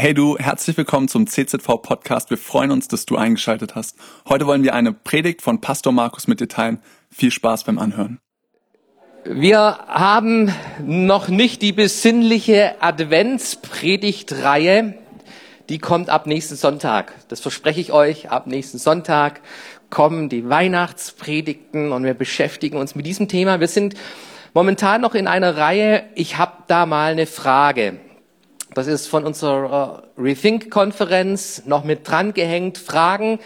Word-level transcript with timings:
Hey 0.00 0.14
du, 0.14 0.38
herzlich 0.38 0.78
willkommen 0.78 1.08
zum 1.08 1.26
CZV 1.26 1.82
Podcast. 1.82 2.30
Wir 2.30 2.38
freuen 2.38 2.70
uns, 2.70 2.88
dass 2.88 3.04
du 3.04 3.16
eingeschaltet 3.16 3.74
hast. 3.74 3.98
Heute 4.26 4.46
wollen 4.46 4.62
wir 4.62 4.72
eine 4.72 4.94
Predigt 4.94 5.42
von 5.42 5.60
Pastor 5.60 5.92
Markus 5.92 6.26
mit 6.26 6.40
dir 6.40 6.48
teilen. 6.48 6.80
Viel 7.10 7.30
Spaß 7.30 7.64
beim 7.64 7.78
Anhören. 7.78 8.18
Wir 9.26 9.60
haben 9.60 10.54
noch 10.82 11.28
nicht 11.28 11.60
die 11.60 11.72
besinnliche 11.72 12.80
Adventspredigtreihe. 12.80 14.94
Die 15.68 15.78
kommt 15.78 16.08
ab 16.08 16.26
nächsten 16.26 16.56
Sonntag. 16.56 17.12
Das 17.28 17.40
verspreche 17.40 17.82
ich 17.82 17.92
euch. 17.92 18.30
Ab 18.30 18.46
nächsten 18.46 18.78
Sonntag 18.78 19.42
kommen 19.90 20.30
die 20.30 20.48
Weihnachtspredigten 20.48 21.92
und 21.92 22.04
wir 22.04 22.14
beschäftigen 22.14 22.78
uns 22.78 22.94
mit 22.94 23.04
diesem 23.04 23.28
Thema. 23.28 23.60
Wir 23.60 23.68
sind 23.68 23.96
momentan 24.54 25.02
noch 25.02 25.14
in 25.14 25.26
einer 25.26 25.58
Reihe. 25.58 26.04
Ich 26.14 26.38
habe 26.38 26.54
da 26.68 26.86
mal 26.86 27.12
eine 27.12 27.26
Frage. 27.26 27.98
Das 28.74 28.86
ist 28.86 29.08
von 29.08 29.24
unserer 29.24 30.04
Rethink-Konferenz 30.16 31.62
noch 31.66 31.82
mit 31.82 32.08
dran 32.08 32.34
gehängt. 32.34 32.78
Fragen, 32.78 33.40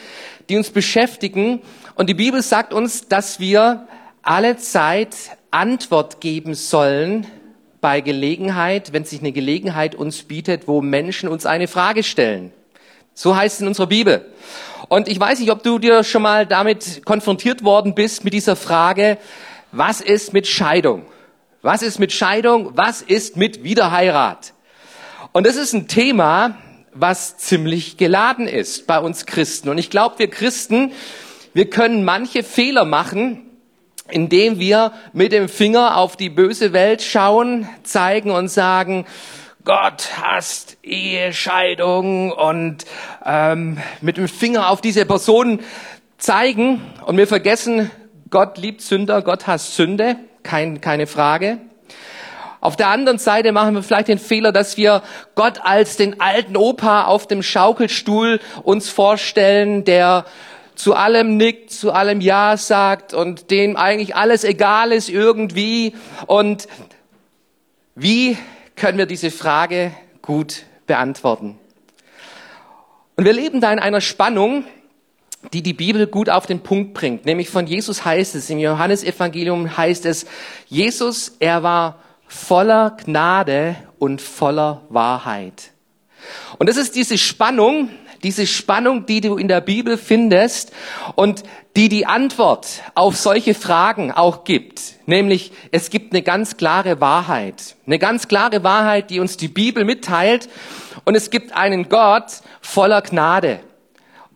die 0.51 0.56
uns 0.56 0.70
beschäftigen. 0.70 1.62
Und 1.95 2.10
die 2.10 2.15
Bibel 2.15 2.42
sagt 2.42 2.74
uns, 2.74 3.09
dass 3.09 3.41
wir 3.41 3.88
alle 4.23 4.59
Zeit 4.59 5.16
Antwort 5.51 6.20
geben 6.20 6.55
sollen 6.55 7.27
bei 7.80 8.01
Gelegenheit, 8.01 8.92
wenn 8.92 9.05
sich 9.05 9.20
eine 9.20 9.32
Gelegenheit 9.32 9.95
uns 9.95 10.24
bietet, 10.24 10.68
wo 10.68 10.82
Menschen 10.82 11.29
uns 11.29 11.46
eine 11.46 11.68
Frage 11.68 12.02
stellen. 12.02 12.52
So 13.15 13.37
heißt 13.37 13.56
es 13.56 13.60
in 13.62 13.68
unserer 13.68 13.87
Bibel. 13.87 14.27
Und 14.88 15.09
ich 15.09 15.18
weiß 15.18 15.41
nicht, 15.41 15.51
ob 15.51 15.62
du 15.62 15.79
dir 15.79 16.04
schon 16.04 16.23
mal 16.23 16.46
damit 16.46 17.02
konfrontiert 17.04 17.65
worden 17.65 17.95
bist, 17.95 18.24
mit 18.24 18.34
dieser 18.34 18.56
Frage, 18.56 19.18
was 19.73 20.01
ist 20.01 20.32
mit 20.32 20.46
Scheidung? 20.46 21.06
Was 21.62 21.82
ist 21.82 21.98
mit 21.98 22.12
Scheidung? 22.12 22.73
Was 22.74 23.01
ist 23.01 23.37
mit 23.37 23.65
Wiederheirat? 23.65 24.54
Und 25.37 25.48
das 25.48 25.56
ist 25.56 25.73
ein 25.73 25.88
Thema, 25.88 26.59
was 26.93 27.38
ziemlich 27.38 27.97
geladen 27.97 28.47
ist 28.47 28.87
bei 28.87 29.01
uns 29.01 29.27
Christen. 29.27 29.69
Und 29.69 29.79
ich 29.79 29.91
glaube, 29.91 30.20
wir 30.20 30.30
Christen, 30.30 30.93
wir 31.54 31.68
können 31.68 32.04
manche 32.04 32.45
Fehler 32.45 32.85
machen, 32.85 33.40
indem 34.09 34.60
wir 34.60 34.93
mit 35.12 35.32
dem 35.32 35.49
Finger 35.49 35.96
auf 35.96 36.16
die 36.16 36.30
böse 36.30 36.73
Welt 36.73 37.02
schauen, 37.02 37.68
zeigen 37.82 38.30
und 38.30 38.46
sagen, 38.46 39.07
Gott 39.65 40.09
hasst 40.23 40.77
Ehescheidung 40.85 42.30
und 42.30 42.85
ähm, 43.27 43.79
mit 44.02 44.18
dem 44.18 44.29
Finger 44.29 44.71
auf 44.71 44.80
diese 44.80 45.05
Person 45.05 45.59
zeigen 46.16 46.80
und 47.07 47.16
wir 47.16 47.27
vergessen, 47.27 47.90
Gott 48.30 48.57
liebt 48.57 48.82
Sünder, 48.82 49.21
Gott 49.21 49.49
hasst 49.49 49.74
Sünde, 49.74 50.15
kein, 50.45 50.80
keine 50.80 51.09
Frage. 51.09 51.59
Auf 52.65 52.76
der 52.76 52.88
anderen 52.88 53.18
Seite 53.18 53.52
machen 53.52 53.74
wir 53.74 53.82
vielleicht 53.82 54.09
den 54.09 54.18
Fehler, 54.18 54.51
dass 54.51 54.79
wir 54.79 55.02
Gott 55.34 55.60
als 55.65 55.98
den 55.98 56.23
alten 56.23 56.57
Opa 56.57 57.04
auf 57.04 57.26
dem 57.26 57.43
Schaukelstuhl 57.43 58.40
uns 58.62 58.88
vorstellen, 58.88 59.84
der 59.84 60.24
zu 60.74 60.95
allem 60.95 61.37
nickt, 61.37 61.71
zu 61.71 61.93
allem 61.93 62.23
Ja 62.23 62.56
sagt 62.56 63.12
und 63.12 63.51
dem 63.51 63.76
eigentlich 63.76 64.16
alles 64.16 64.44
egal 64.44 64.93
ist 64.93 65.10
irgendwie. 65.10 65.94
Und 66.26 66.66
wie 67.97 68.38
können 68.76 68.97
wir 68.97 69.04
diese 69.04 69.31
Frage 69.31 69.93
gut 70.22 70.62
beantworten? 70.87 71.59
Und 73.16 73.26
wir 73.26 73.34
leben 73.34 73.60
da 73.60 73.75
in 73.75 73.78
einer 73.78 74.00
Spannung, 74.00 74.65
die 75.53 75.62
die 75.62 75.75
Bibel 75.75 76.06
gut 76.06 76.31
auf 76.31 76.47
den 76.47 76.60
Punkt 76.60 76.94
bringt. 76.94 77.26
Nämlich 77.26 77.50
von 77.50 77.66
Jesus 77.66 78.06
heißt 78.06 78.34
es, 78.34 78.49
im 78.49 78.59
Johannesevangelium 78.59 79.76
heißt 79.76 80.06
es, 80.06 80.25
Jesus, 80.66 81.37
er 81.41 81.62
war 81.62 81.99
voller 82.27 82.97
Gnade 83.05 83.77
und 83.99 84.21
voller 84.21 84.83
Wahrheit. 84.89 85.71
Und 86.59 86.69
das 86.69 86.77
ist 86.77 86.94
diese 86.94 87.19
Spannung, 87.19 87.91
diese 88.22 88.47
Spannung, 88.47 89.06
die 89.06 89.21
du 89.21 89.37
in 89.37 89.49
der 89.49 89.61
Bibel 89.61 89.99
findest 89.99 90.72
und 91.15 91.43
die 91.77 91.89
die 91.89 92.06
Antwort 92.06 92.83
auf 92.95 93.17
solche 93.17 93.55
Fragen 93.55 94.11
auch 94.12 94.45
gibt. 94.45 94.81
Nämlich, 95.07 95.53
es 95.71 95.91
gibt 95.91 96.13
eine 96.13 96.23
ganz 96.23 96.57
klare 96.57 97.01
Wahrheit. 97.01 97.77
Eine 97.87 97.99
ganz 97.99 98.27
klare 98.29 98.65
Wahrheit, 98.65 99.11
die 99.11 99.21
uns 99.21 99.37
die 99.37 99.49
Bibel 99.49 99.84
mitteilt. 99.84 100.49
Und 101.05 101.15
es 101.15 101.31
gibt 101.31 101.53
einen 101.55 101.89
Gott 101.89 102.41
voller 102.63 103.03
Gnade. 103.03 103.61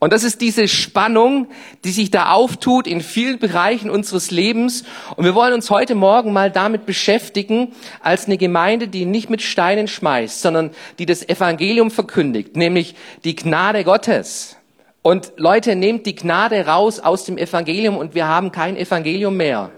Und 0.01 0.13
das 0.13 0.23
ist 0.23 0.41
diese 0.41 0.69
Spannung, 0.69 1.49
die 1.85 1.91
sich 1.91 2.11
da 2.11 2.31
auftut 2.31 2.87
in 2.87 3.01
vielen 3.01 3.39
Bereichen 3.39 3.91
unseres 3.91 4.31
Lebens. 4.31 4.85
Und 5.17 5.25
wir 5.25 5.35
wollen 5.35 5.53
uns 5.53 5.71
heute 5.71 5.97
Morgen 5.97 6.33
mal 6.33 6.53
damit 6.53 6.87
beschäftigen, 6.87 7.73
als 8.01 8.27
eine 8.27 8.37
Gemeinde, 8.37 8.87
die 8.87 9.07
nicht 9.07 9.29
mit 9.29 9.43
Steinen 9.43 9.89
schmeißt, 9.89 10.41
sondern 10.41 10.71
die 10.99 11.07
das 11.07 11.29
Evangelium 11.29 11.91
verkündigt, 11.91 12.57
nämlich 12.57 12.95
die 13.25 13.35
Gnade 13.35 13.83
Gottes. 13.83 14.57
Und 15.03 15.33
Leute, 15.37 15.75
nehmt 15.75 16.07
die 16.07 16.15
Gnade 16.15 16.67
raus 16.67 17.01
aus 17.01 17.25
dem 17.25 17.39
Evangelium 17.39 17.97
und 17.97 18.15
wir 18.15 18.29
haben 18.29 18.53
kein 18.53 18.77
Evangelium 18.77 19.37
mehr. 19.37 19.71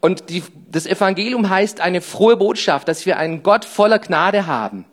Und 0.00 0.28
die, 0.28 0.42
das 0.70 0.86
Evangelium 0.86 1.48
heißt 1.48 1.80
eine 1.80 2.02
frohe 2.02 2.36
Botschaft, 2.36 2.88
dass 2.88 3.06
wir 3.06 3.16
einen 3.16 3.42
Gott 3.42 3.64
voller 3.64 3.98
Gnade 3.98 4.46
haben. 4.46 4.84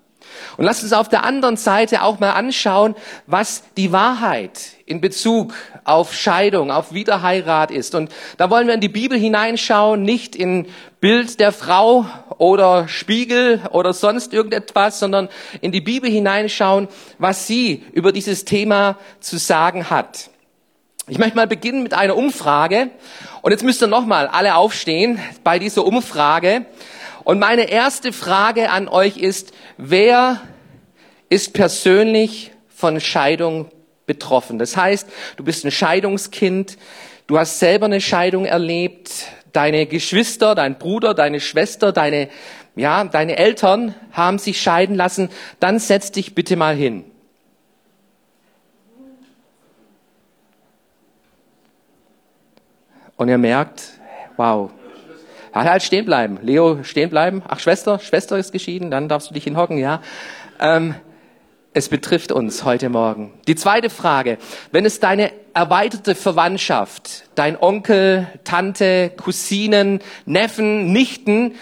Und 0.57 0.65
lasst 0.65 0.83
uns 0.83 0.93
auf 0.93 1.09
der 1.09 1.23
anderen 1.23 1.57
Seite 1.57 2.03
auch 2.03 2.19
mal 2.19 2.31
anschauen, 2.31 2.95
was 3.27 3.63
die 3.77 3.91
Wahrheit 3.91 4.59
in 4.85 5.01
Bezug 5.01 5.53
auf 5.83 6.13
Scheidung, 6.13 6.71
auf 6.71 6.93
Wiederheirat 6.93 7.71
ist. 7.71 7.95
Und 7.95 8.11
da 8.37 8.49
wollen 8.49 8.67
wir 8.67 8.73
in 8.73 8.81
die 8.81 8.89
Bibel 8.89 9.17
hineinschauen, 9.17 10.03
nicht 10.03 10.35
in 10.35 10.67
Bild 10.99 11.39
der 11.39 11.51
Frau 11.51 12.05
oder 12.37 12.87
Spiegel 12.87 13.61
oder 13.71 13.93
sonst 13.93 14.33
irgendetwas, 14.33 14.99
sondern 14.99 15.29
in 15.61 15.71
die 15.71 15.81
Bibel 15.81 16.09
hineinschauen, 16.09 16.87
was 17.17 17.47
sie 17.47 17.83
über 17.93 18.11
dieses 18.11 18.45
Thema 18.45 18.97
zu 19.19 19.37
sagen 19.37 19.89
hat. 19.89 20.29
Ich 21.07 21.17
möchte 21.17 21.35
mal 21.35 21.47
beginnen 21.47 21.83
mit 21.83 21.93
einer 21.93 22.15
Umfrage. 22.15 22.91
Und 23.41 23.51
jetzt 23.51 23.63
müsst 23.63 23.81
ihr 23.81 23.87
nochmal 23.87 24.27
alle 24.27 24.55
aufstehen 24.55 25.19
bei 25.43 25.57
dieser 25.57 25.83
Umfrage. 25.83 26.65
Und 27.23 27.39
meine 27.39 27.69
erste 27.69 28.13
Frage 28.13 28.69
an 28.69 28.87
euch 28.87 29.17
ist, 29.17 29.53
wer 29.77 30.41
ist 31.29 31.53
persönlich 31.53 32.51
von 32.67 32.99
Scheidung 32.99 33.69
betroffen? 34.05 34.57
Das 34.57 34.75
heißt, 34.75 35.07
du 35.37 35.43
bist 35.43 35.63
ein 35.65 35.71
Scheidungskind, 35.71 36.77
du 37.27 37.37
hast 37.37 37.59
selber 37.59 37.85
eine 37.85 38.01
Scheidung 38.01 38.45
erlebt, 38.45 39.27
deine 39.53 39.85
Geschwister, 39.85 40.55
dein 40.55 40.77
Bruder, 40.77 41.13
deine 41.13 41.39
Schwester, 41.39 41.91
deine, 41.91 42.29
ja, 42.75 43.03
deine 43.03 43.37
Eltern 43.37 43.93
haben 44.11 44.39
sich 44.39 44.61
scheiden 44.61 44.95
lassen, 44.95 45.29
dann 45.59 45.79
setz 45.79 46.11
dich 46.11 46.33
bitte 46.33 46.55
mal 46.55 46.75
hin. 46.75 47.05
Und 53.15 53.29
ihr 53.29 53.37
merkt, 53.37 53.83
wow, 54.37 54.71
Halt, 55.53 55.69
halt 55.69 55.83
stehen 55.83 56.05
bleiben. 56.05 56.39
Leo, 56.41 56.83
stehen 56.83 57.09
bleiben. 57.09 57.43
Ach, 57.47 57.59
Schwester, 57.59 57.99
Schwester 57.99 58.37
ist 58.37 58.51
geschieden, 58.51 58.91
dann 58.91 59.09
darfst 59.09 59.29
du 59.29 59.33
dich 59.33 59.43
hinhocken, 59.43 59.77
ja. 59.77 60.01
Ähm, 60.59 60.95
es 61.73 61.87
betrifft 61.87 62.31
uns 62.31 62.65
heute 62.65 62.89
Morgen. 62.89 63.33
Die 63.47 63.55
zweite 63.55 63.89
Frage. 63.89 64.37
Wenn 64.71 64.85
es 64.85 64.99
deine 64.99 65.31
erweiterte 65.53 66.15
Verwandtschaft, 66.15 67.23
dein 67.35 67.57
Onkel, 67.61 68.27
Tante, 68.43 69.11
Cousinen, 69.15 69.99
Neffen, 70.25 70.91
Nichten 70.91 71.55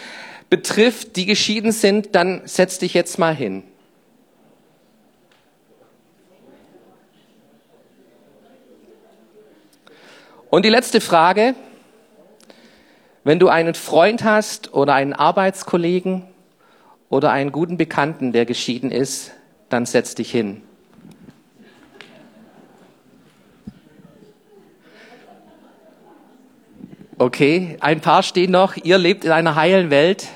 betrifft, 0.50 1.16
die 1.16 1.26
geschieden 1.26 1.72
sind, 1.72 2.16
dann 2.16 2.42
setz 2.46 2.80
dich 2.80 2.96
jetzt 2.96 3.20
mal 3.20 3.36
hin. 3.36 3.64
Und 10.50 10.66
die 10.66 10.70
letzte 10.70 11.02
Frage. 11.02 11.54
Wenn 13.24 13.40
du 13.40 13.50
einen 13.50 13.74
Freund 13.74 14.24
hast 14.24 14.74
oder 14.74 14.94
einen 14.94 15.14
Arbeitskollegen 15.14 16.24
oder 17.10 17.32
einen 17.32 17.52
guten 17.52 17.78
Bekannten, 17.78 18.32
der 18.32 18.46
geschieden 18.46 18.92
ist, 18.92 19.32
dann 19.68 19.86
setz 19.86 20.16
dich 20.16 20.32
hin. 20.32 20.64
Okay, 27.18 27.76
ein 27.82 28.00
paar 28.00 28.24
stehen 28.24 28.52
noch. 28.52 28.78
Ihr 28.78 28.98
lebt 28.98 29.26
in 29.26 29.32
einer 29.32 29.56
heilen 29.56 29.90
Welt. 29.90 30.28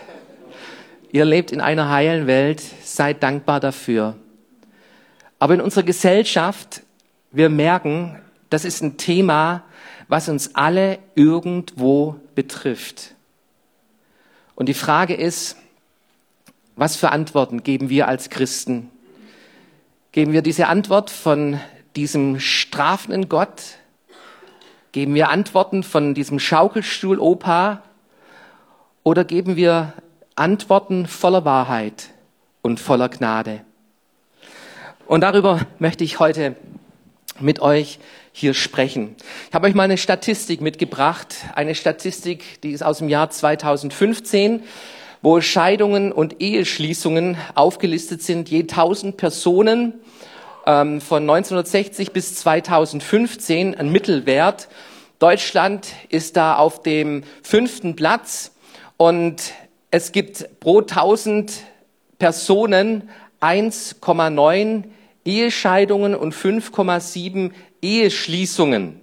Ihr 1.13 1.24
lebt 1.24 1.53
in 1.53 1.62
einer 1.62 1.89
heilen 1.89 2.27
Welt. 2.27 2.62
Seid 2.83 3.24
dankbar 3.24 3.62
dafür. 3.62 4.15
Aber 5.39 5.53
in 5.53 5.62
unserer 5.62 5.86
Gesellschaft, 5.86 6.81
wir 7.31 7.47
merken, 7.47 8.19
das 8.50 8.65
ist 8.65 8.81
ein 8.81 8.97
Thema, 8.97 9.63
was 10.07 10.29
uns 10.29 10.55
alle 10.55 11.00
irgendwo 11.15 12.15
betrifft. 12.35 13.15
Und 14.55 14.67
die 14.67 14.73
Frage 14.73 15.13
ist, 15.13 15.57
was 16.75 16.95
für 16.95 17.11
Antworten 17.11 17.63
geben 17.63 17.89
wir 17.89 18.07
als 18.07 18.29
Christen? 18.29 18.89
Geben 20.11 20.33
wir 20.33 20.41
diese 20.41 20.67
Antwort 20.67 21.09
von 21.09 21.59
diesem 21.95 22.39
strafenden 22.39 23.29
Gott? 23.29 23.77
Geben 24.91 25.15
wir 25.15 25.29
Antworten 25.29 25.83
von 25.83 26.13
diesem 26.13 26.39
Schaukelstuhl-Opa? 26.39 27.81
Oder 29.03 29.23
geben 29.23 29.55
wir 29.55 29.94
Antworten 30.35 31.07
voller 31.07 31.45
Wahrheit? 31.45 32.13
und 32.63 32.79
voller 32.79 33.09
Gnade. 33.09 33.61
Und 35.05 35.21
darüber 35.21 35.59
möchte 35.77 36.03
ich 36.03 36.17
heute 36.17 36.55
mit 37.39 37.59
euch 37.59 38.00
hier 38.33 38.53
sprechen. 38.56 39.15
Ich 39.47 39.53
habe 39.53 39.68
euch 39.68 39.75
mal 39.75 39.83
eine 39.83 39.97
Statistik 39.97 40.59
mitgebracht, 40.59 41.35
eine 41.56 41.75
Statistik, 41.75 42.62
die 42.63 42.71
ist 42.71 42.83
aus 42.83 42.97
dem 42.97 43.07
Jahr 43.07 43.30
2015, 43.30 44.63
wo 45.21 45.39
Scheidungen 45.39 46.12
und 46.12 46.41
Eheschließungen 46.41 47.38
aufgelistet 47.56 48.24
sind, 48.24 48.50
je 48.50 48.62
1000 48.62 49.15
Personen 49.15 49.94
ähm, 50.65 51.00
von 51.00 51.24
1960 51.24 52.12
bis 52.12 52.35
2015, 52.35 53.75
ein 53.75 53.91
Mittelwert. 53.91 54.68
Deutschland 55.19 55.88
ist 56.09 56.36
da 56.36 56.57
auf 56.57 56.81
dem 56.81 57.24
fünften 57.44 57.95
Platz 57.95 58.51
und 58.97 59.53
es 59.91 60.12
gibt 60.12 60.59
pro 60.59 60.79
1000 60.79 61.53
Personen 62.18 63.09
1,9 63.41 64.86
Ehescheidungen 65.24 66.15
und 66.15 66.33
5,7 66.33 67.51
Eheschließungen 67.83 69.01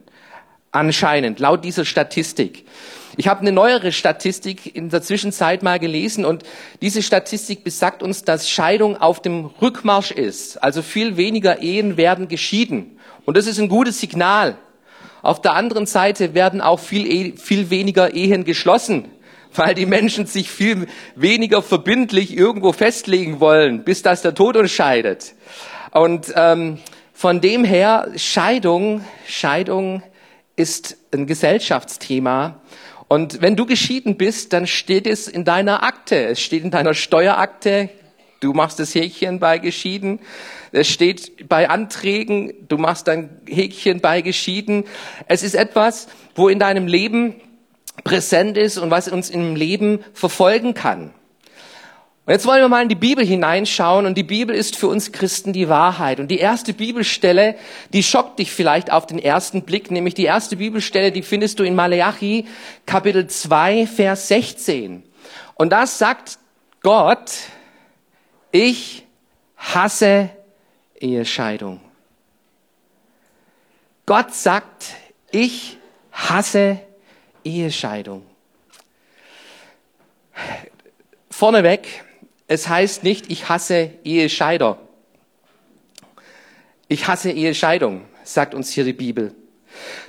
anscheinend, 0.73 1.39
laut 1.39 1.65
dieser 1.65 1.85
Statistik. 1.85 2.65
Ich 3.17 3.29
habe 3.29 3.41
eine 3.41 3.53
neuere 3.53 3.93
Statistik 3.93 4.75
in 4.75 4.89
der 4.89 5.03
Zwischenzeit 5.03 5.63
mal 5.63 5.79
gelesen 5.79 6.25
und 6.25 6.45
diese 6.81 7.03
Statistik 7.03 7.65
besagt 7.65 8.03
uns, 8.03 8.25
dass 8.25 8.49
Scheidung 8.49 8.97
auf 8.97 9.21
dem 9.21 9.47
Rückmarsch 9.61 10.13
ist. 10.13 10.63
Also 10.63 10.81
viel 10.81 11.17
weniger 11.17 11.61
Ehen 11.61 11.97
werden 11.97 12.29
geschieden. 12.29 12.99
Und 13.27 13.37
das 13.37 13.47
ist 13.47 13.59
ein 13.59 13.69
gutes 13.69 14.01
Signal. 14.01 14.57
Auf 15.23 15.43
der 15.43 15.55
anderen 15.55 15.87
Seite 15.87 16.35
werden 16.35 16.61
auch 16.61 16.79
viel, 16.81 17.07
e, 17.07 17.37
viel 17.37 17.69
weniger 17.69 18.15
Ehen 18.15 18.45
geschlossen, 18.45 19.07
weil 19.55 19.75
die 19.75 19.87
Menschen 19.87 20.27
sich 20.27 20.51
viel 20.51 20.87
weniger 21.15 21.63
verbindlich 21.63 22.35
irgendwo 22.35 22.73
festlegen 22.73 23.41
wollen, 23.41 23.85
bis 23.85 24.03
das 24.03 24.23
der 24.23 24.35
Tod 24.35 24.57
uns 24.57 24.71
scheidet. 24.71 25.35
Und 25.91 26.33
ähm, 26.37 26.79
von 27.21 27.43
dem 27.43 27.65
her, 27.65 28.13
Scheidung, 28.17 29.05
Scheidung 29.27 30.03
ist 30.57 30.97
ein 31.13 31.27
Gesellschaftsthema. 31.27 32.63
Und 33.09 33.43
wenn 33.43 33.57
du 33.57 33.67
geschieden 33.67 34.17
bist, 34.17 34.55
dann 34.55 34.67
steht 34.67 35.07
es 35.07 35.29
in 35.29 35.45
deiner 35.45 35.83
Akte. 35.83 36.29
Es 36.29 36.41
steht 36.41 36.65
in 36.65 36.71
deiner 36.71 36.95
Steuerakte. 36.95 37.91
Du 38.41 38.55
machst 38.55 38.79
das 38.79 38.95
Häkchen 38.95 39.39
bei 39.39 39.59
geschieden. 39.59 40.21
Es 40.73 40.89
steht 40.89 41.47
bei 41.47 41.69
Anträgen. 41.69 42.55
Du 42.69 42.79
machst 42.79 43.07
ein 43.11 43.43
Häkchen 43.47 44.01
bei 44.01 44.23
geschieden. 44.23 44.85
Es 45.29 45.43
ist 45.43 45.55
etwas, 45.55 46.09
wo 46.35 46.49
in 46.49 46.59
deinem 46.59 46.87
Leben 46.87 47.35
präsent 48.03 48.57
ist 48.57 48.79
und 48.79 48.91
was 48.91 49.09
uns 49.09 49.29
im 49.29 49.57
Leben 49.57 50.03
verfolgen 50.15 50.73
kann. 50.73 51.13
Und 52.27 52.35
jetzt 52.35 52.47
wollen 52.47 52.61
wir 52.61 52.69
mal 52.69 52.83
in 52.83 52.89
die 52.89 52.95
Bibel 52.95 53.25
hineinschauen 53.25 54.07
und 54.07 54.17
die 54.17 54.23
Bibel 54.23 54.55
ist 54.55 54.77
für 54.77 54.89
uns 54.89 55.11
Christen 55.11 55.53
die 55.53 55.69
Wahrheit. 55.69 56.21
Und 56.21 56.29
die 56.29 56.39
erste 56.39 56.75
Bibelstelle, 56.75 57.57
die 57.93 58.03
schockt 58.03 58.39
dich 58.39 58.53
vielleicht 58.53 58.93
auf 58.93 59.07
den 59.07 59.19
ersten 59.19 59.63
Blick, 59.63 59.91
nämlich 59.91 60.15
die 60.15 60.25
erste 60.25 60.57
Bibelstelle, 60.57 61.13
die 61.13 61.23
findest 61.23 61.59
du 61.59 61.65
in 61.65 61.75
Maleachi 61.75 62.47
Kapitel 62.87 63.27
2, 63.27 63.87
Vers 63.87 64.29
16. 64.29 65.03
Und 65.55 65.71
das 65.71 65.99
sagt 65.99 66.39
Gott, 66.83 67.33
ich 68.53 69.07
hasse 69.57 70.31
Ehescheidung. 71.01 71.81
Gott 74.07 74.35
sagt, 74.35 74.95
ich 75.31 75.79
hasse 76.13 76.81
Ehescheidung. 77.45 78.27
Vorneweg, 81.31 82.05
es 82.51 82.69
heißt 82.69 83.05
nicht, 83.05 83.31
ich 83.31 83.49
hasse 83.49 83.91
Ehescheider. 84.03 84.81
Ich 86.89 87.07
hasse 87.07 87.31
Ehescheidung, 87.31 88.03
sagt 88.25 88.55
uns 88.55 88.73
hier 88.73 88.83
die 88.83 88.93
Bibel. 88.93 89.37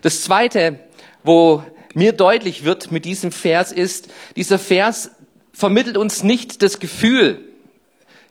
Das 0.01 0.23
zweite, 0.23 0.79
wo 1.23 1.63
mir 1.93 2.13
deutlich 2.13 2.63
wird 2.63 2.91
mit 2.91 3.05
diesem 3.05 3.31
Vers 3.31 3.71
ist, 3.71 4.09
dieser 4.35 4.57
Vers 4.57 5.11
vermittelt 5.53 5.97
uns 5.97 6.23
nicht 6.23 6.63
das 6.63 6.79
Gefühl, 6.79 7.47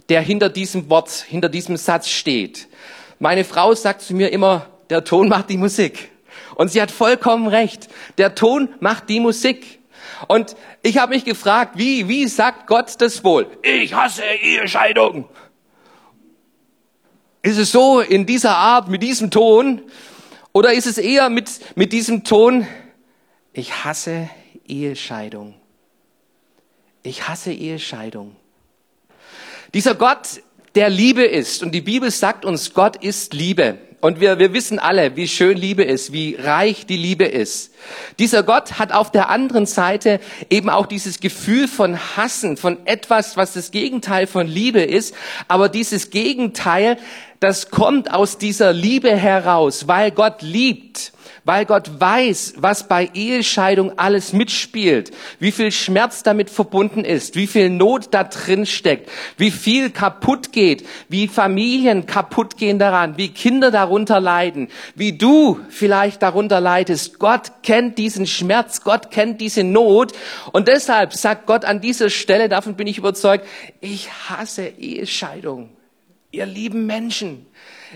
der 0.08 0.22
hinter 0.22 0.48
diesem 0.48 0.90
Wort, 0.90 1.12
hinter 1.12 1.48
diesem 1.48 1.76
Satz 1.76 2.08
steht. 2.08 2.66
Meine 3.20 3.44
Frau 3.44 3.76
sagt 3.76 4.02
zu 4.02 4.12
mir 4.12 4.32
immer, 4.32 4.66
der 4.90 5.04
Ton 5.04 5.28
macht 5.28 5.50
die 5.50 5.56
Musik. 5.56 6.10
Und 6.56 6.72
sie 6.72 6.82
hat 6.82 6.90
vollkommen 6.90 7.46
recht. 7.46 7.88
Der 8.18 8.34
Ton 8.34 8.70
macht 8.80 9.08
die 9.08 9.20
Musik. 9.20 9.78
Und 10.28 10.56
ich 10.82 10.98
habe 10.98 11.14
mich 11.14 11.24
gefragt, 11.24 11.78
wie, 11.78 12.08
wie 12.08 12.26
sagt 12.28 12.66
Gott 12.66 12.94
das 12.98 13.24
wohl? 13.24 13.46
Ich 13.62 13.94
hasse 13.94 14.22
Ehescheidung. 14.24 15.28
Ist 17.42 17.58
es 17.58 17.72
so 17.72 18.00
in 18.00 18.26
dieser 18.26 18.56
Art, 18.56 18.88
mit 18.88 19.02
diesem 19.02 19.30
Ton? 19.30 19.82
Oder 20.52 20.72
ist 20.72 20.86
es 20.86 20.98
eher 20.98 21.30
mit, 21.30 21.48
mit 21.76 21.92
diesem 21.92 22.24
Ton, 22.24 22.66
ich 23.52 23.84
hasse 23.84 24.28
Ehescheidung. 24.66 25.54
Ich 27.02 27.28
hasse 27.28 27.52
Ehescheidung. 27.52 28.36
Dieser 29.74 29.94
Gott, 29.94 30.42
der 30.74 30.90
Liebe 30.90 31.24
ist, 31.24 31.62
und 31.62 31.72
die 31.72 31.80
Bibel 31.80 32.10
sagt 32.10 32.44
uns, 32.44 32.74
Gott 32.74 32.96
ist 33.02 33.32
Liebe. 33.32 33.78
Und 34.00 34.18
wir, 34.18 34.38
wir 34.38 34.54
wissen 34.54 34.78
alle, 34.78 35.14
wie 35.16 35.28
schön 35.28 35.58
Liebe 35.58 35.84
ist, 35.84 36.10
wie 36.12 36.34
reich 36.34 36.86
die 36.86 36.96
Liebe 36.96 37.26
ist. 37.26 37.74
Dieser 38.18 38.42
Gott 38.42 38.78
hat 38.78 38.92
auf 38.92 39.12
der 39.12 39.28
anderen 39.28 39.66
Seite 39.66 40.20
eben 40.48 40.70
auch 40.70 40.86
dieses 40.86 41.20
Gefühl 41.20 41.68
von 41.68 41.98
Hassen, 42.16 42.56
von 42.56 42.78
etwas, 42.86 43.36
was 43.36 43.52
das 43.52 43.70
Gegenteil 43.70 44.26
von 44.26 44.46
Liebe 44.46 44.80
ist. 44.80 45.14
Aber 45.48 45.68
dieses 45.68 46.08
Gegenteil, 46.08 46.96
das 47.40 47.70
kommt 47.70 48.12
aus 48.12 48.38
dieser 48.38 48.72
Liebe 48.72 49.14
heraus, 49.16 49.88
weil 49.88 50.10
Gott 50.10 50.42
liebt 50.42 51.12
weil 51.44 51.64
Gott 51.64 52.00
weiß, 52.00 52.54
was 52.58 52.86
bei 52.86 53.10
Ehescheidung 53.14 53.98
alles 53.98 54.32
mitspielt, 54.32 55.10
wie 55.38 55.52
viel 55.52 55.72
Schmerz 55.72 56.22
damit 56.22 56.50
verbunden 56.50 57.04
ist, 57.04 57.34
wie 57.34 57.46
viel 57.46 57.70
Not 57.70 58.08
da 58.12 58.24
drin 58.24 58.66
steckt, 58.66 59.10
wie 59.36 59.50
viel 59.50 59.90
kaputt 59.90 60.52
geht, 60.52 60.86
wie 61.08 61.28
Familien 61.28 62.06
kaputt 62.06 62.56
gehen 62.56 62.78
daran, 62.78 63.16
wie 63.16 63.28
Kinder 63.28 63.70
darunter 63.70 64.20
leiden, 64.20 64.68
wie 64.94 65.16
du 65.16 65.60
vielleicht 65.68 66.22
darunter 66.22 66.60
leidest. 66.60 67.18
Gott 67.18 67.52
kennt 67.62 67.98
diesen 67.98 68.26
Schmerz, 68.26 68.82
Gott 68.82 69.10
kennt 69.10 69.40
diese 69.40 69.64
Not 69.64 70.12
und 70.52 70.68
deshalb 70.68 71.14
sagt 71.14 71.46
Gott 71.46 71.64
an 71.64 71.80
dieser 71.80 72.10
Stelle, 72.10 72.48
davon 72.48 72.74
bin 72.74 72.86
ich 72.86 72.98
überzeugt, 72.98 73.46
ich 73.80 74.10
hasse 74.28 74.66
Ehescheidung. 74.66 75.70
Ihr 76.32 76.46
lieben 76.46 76.86
Menschen, 76.86 77.46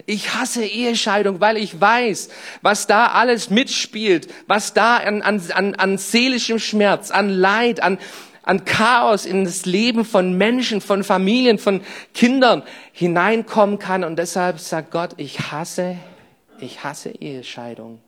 ich 0.06 0.34
hasse 0.34 0.64
Ehescheidung, 0.64 1.40
weil 1.40 1.56
ich 1.56 1.80
weiß, 1.80 2.28
was 2.62 2.88
da 2.88 3.08
alles 3.08 3.48
mitspielt, 3.50 4.28
was 4.48 4.74
da 4.74 4.96
an, 4.96 5.22
an, 5.22 5.40
an, 5.52 5.74
an 5.76 5.98
seelischem 5.98 6.58
Schmerz, 6.58 7.12
an 7.12 7.28
Leid, 7.28 7.80
an, 7.80 7.98
an 8.42 8.64
Chaos 8.64 9.24
in 9.24 9.44
das 9.44 9.66
Leben 9.66 10.04
von 10.04 10.36
Menschen, 10.36 10.80
von 10.80 11.04
Familien, 11.04 11.58
von 11.58 11.80
Kindern 12.12 12.64
hineinkommen 12.92 13.78
kann. 13.78 14.02
Und 14.02 14.16
deshalb 14.16 14.58
sagt 14.58 14.90
Gott, 14.90 15.10
ich 15.16 15.52
hasse, 15.52 15.96
ich 16.58 16.82
hasse 16.82 17.10
Ehescheidung. 17.10 18.00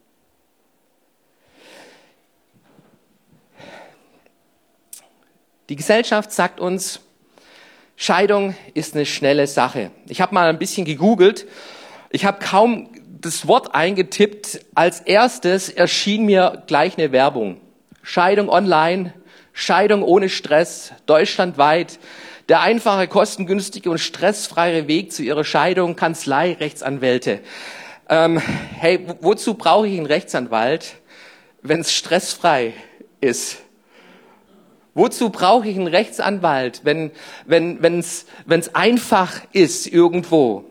Die 5.68 5.76
Gesellschaft 5.76 6.32
sagt 6.32 6.58
uns, 6.58 7.00
Scheidung 7.96 8.54
ist 8.74 8.94
eine 8.94 9.06
schnelle 9.06 9.46
Sache. 9.46 9.90
Ich 10.08 10.20
habe 10.20 10.34
mal 10.34 10.48
ein 10.48 10.58
bisschen 10.58 10.84
gegoogelt. 10.84 11.46
Ich 12.10 12.26
habe 12.26 12.38
kaum 12.44 12.90
das 13.20 13.48
Wort 13.48 13.74
eingetippt. 13.74 14.60
Als 14.74 15.00
erstes 15.00 15.70
erschien 15.70 16.26
mir 16.26 16.62
gleich 16.66 16.98
eine 16.98 17.10
Werbung. 17.10 17.58
Scheidung 18.02 18.50
online, 18.50 19.14
Scheidung 19.54 20.02
ohne 20.02 20.28
Stress, 20.28 20.92
deutschlandweit. 21.06 21.98
Der 22.50 22.60
einfache, 22.60 23.08
kostengünstige 23.08 23.90
und 23.90 23.98
stressfreie 23.98 24.86
Weg 24.86 25.12
zu 25.12 25.22
Ihrer 25.22 25.42
Scheidung, 25.42 25.96
Kanzlei, 25.96 26.52
Rechtsanwälte. 26.52 27.40
Ähm, 28.08 28.38
hey, 28.78 29.04
wozu 29.20 29.54
brauche 29.54 29.88
ich 29.88 29.96
einen 29.96 30.06
Rechtsanwalt, 30.06 30.94
wenn 31.62 31.80
es 31.80 31.92
stressfrei 31.92 32.74
ist? 33.20 33.65
Wozu 34.96 35.28
brauche 35.28 35.68
ich 35.68 35.76
einen 35.76 35.88
Rechtsanwalt, 35.88 36.80
wenn 36.84 37.10
wenn 37.44 37.82
wenn's 37.82 38.24
wenn's 38.46 38.74
einfach 38.74 39.42
ist 39.52 39.86
irgendwo? 39.86 40.64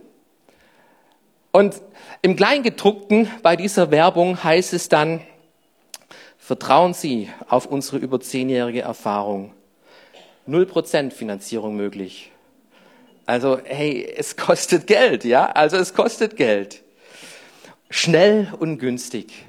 Und 1.51 1.79
im 2.23 2.35
Kleingedruckten 2.35 3.29
bei 3.43 3.55
dieser 3.55 3.91
Werbung 3.91 4.43
heißt 4.43 4.73
es 4.73 4.89
dann: 4.89 5.21
Vertrauen 6.39 6.95
Sie 6.95 7.29
auf 7.47 7.67
unsere 7.67 7.99
über 7.99 8.19
zehnjährige 8.19 8.81
Erfahrung. 8.81 9.53
Null 10.47 10.65
Prozent 10.65 11.13
Finanzierung 11.13 11.75
möglich. 11.75 12.31
Also 13.27 13.59
hey, 13.63 14.11
es 14.17 14.35
kostet 14.35 14.87
Geld, 14.87 15.23
ja? 15.23 15.51
Also 15.51 15.77
es 15.77 15.93
kostet 15.93 16.35
Geld. 16.35 16.81
Schnell 17.91 18.51
und 18.59 18.79
günstig. 18.79 19.45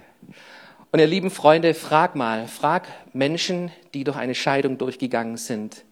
Und 0.93 1.01
ihr 1.01 1.07
lieben 1.07 1.31
Freunde, 1.31 1.75
frag 1.75 2.15
mal, 2.15 2.49
frag 2.49 2.87
Menschen, 3.13 3.71
die 3.93 4.05
durch 4.05 4.17
eine 4.17 4.35
Scheidung 4.35 4.79
durchgegangen 4.79 5.37
sind. 5.37 5.85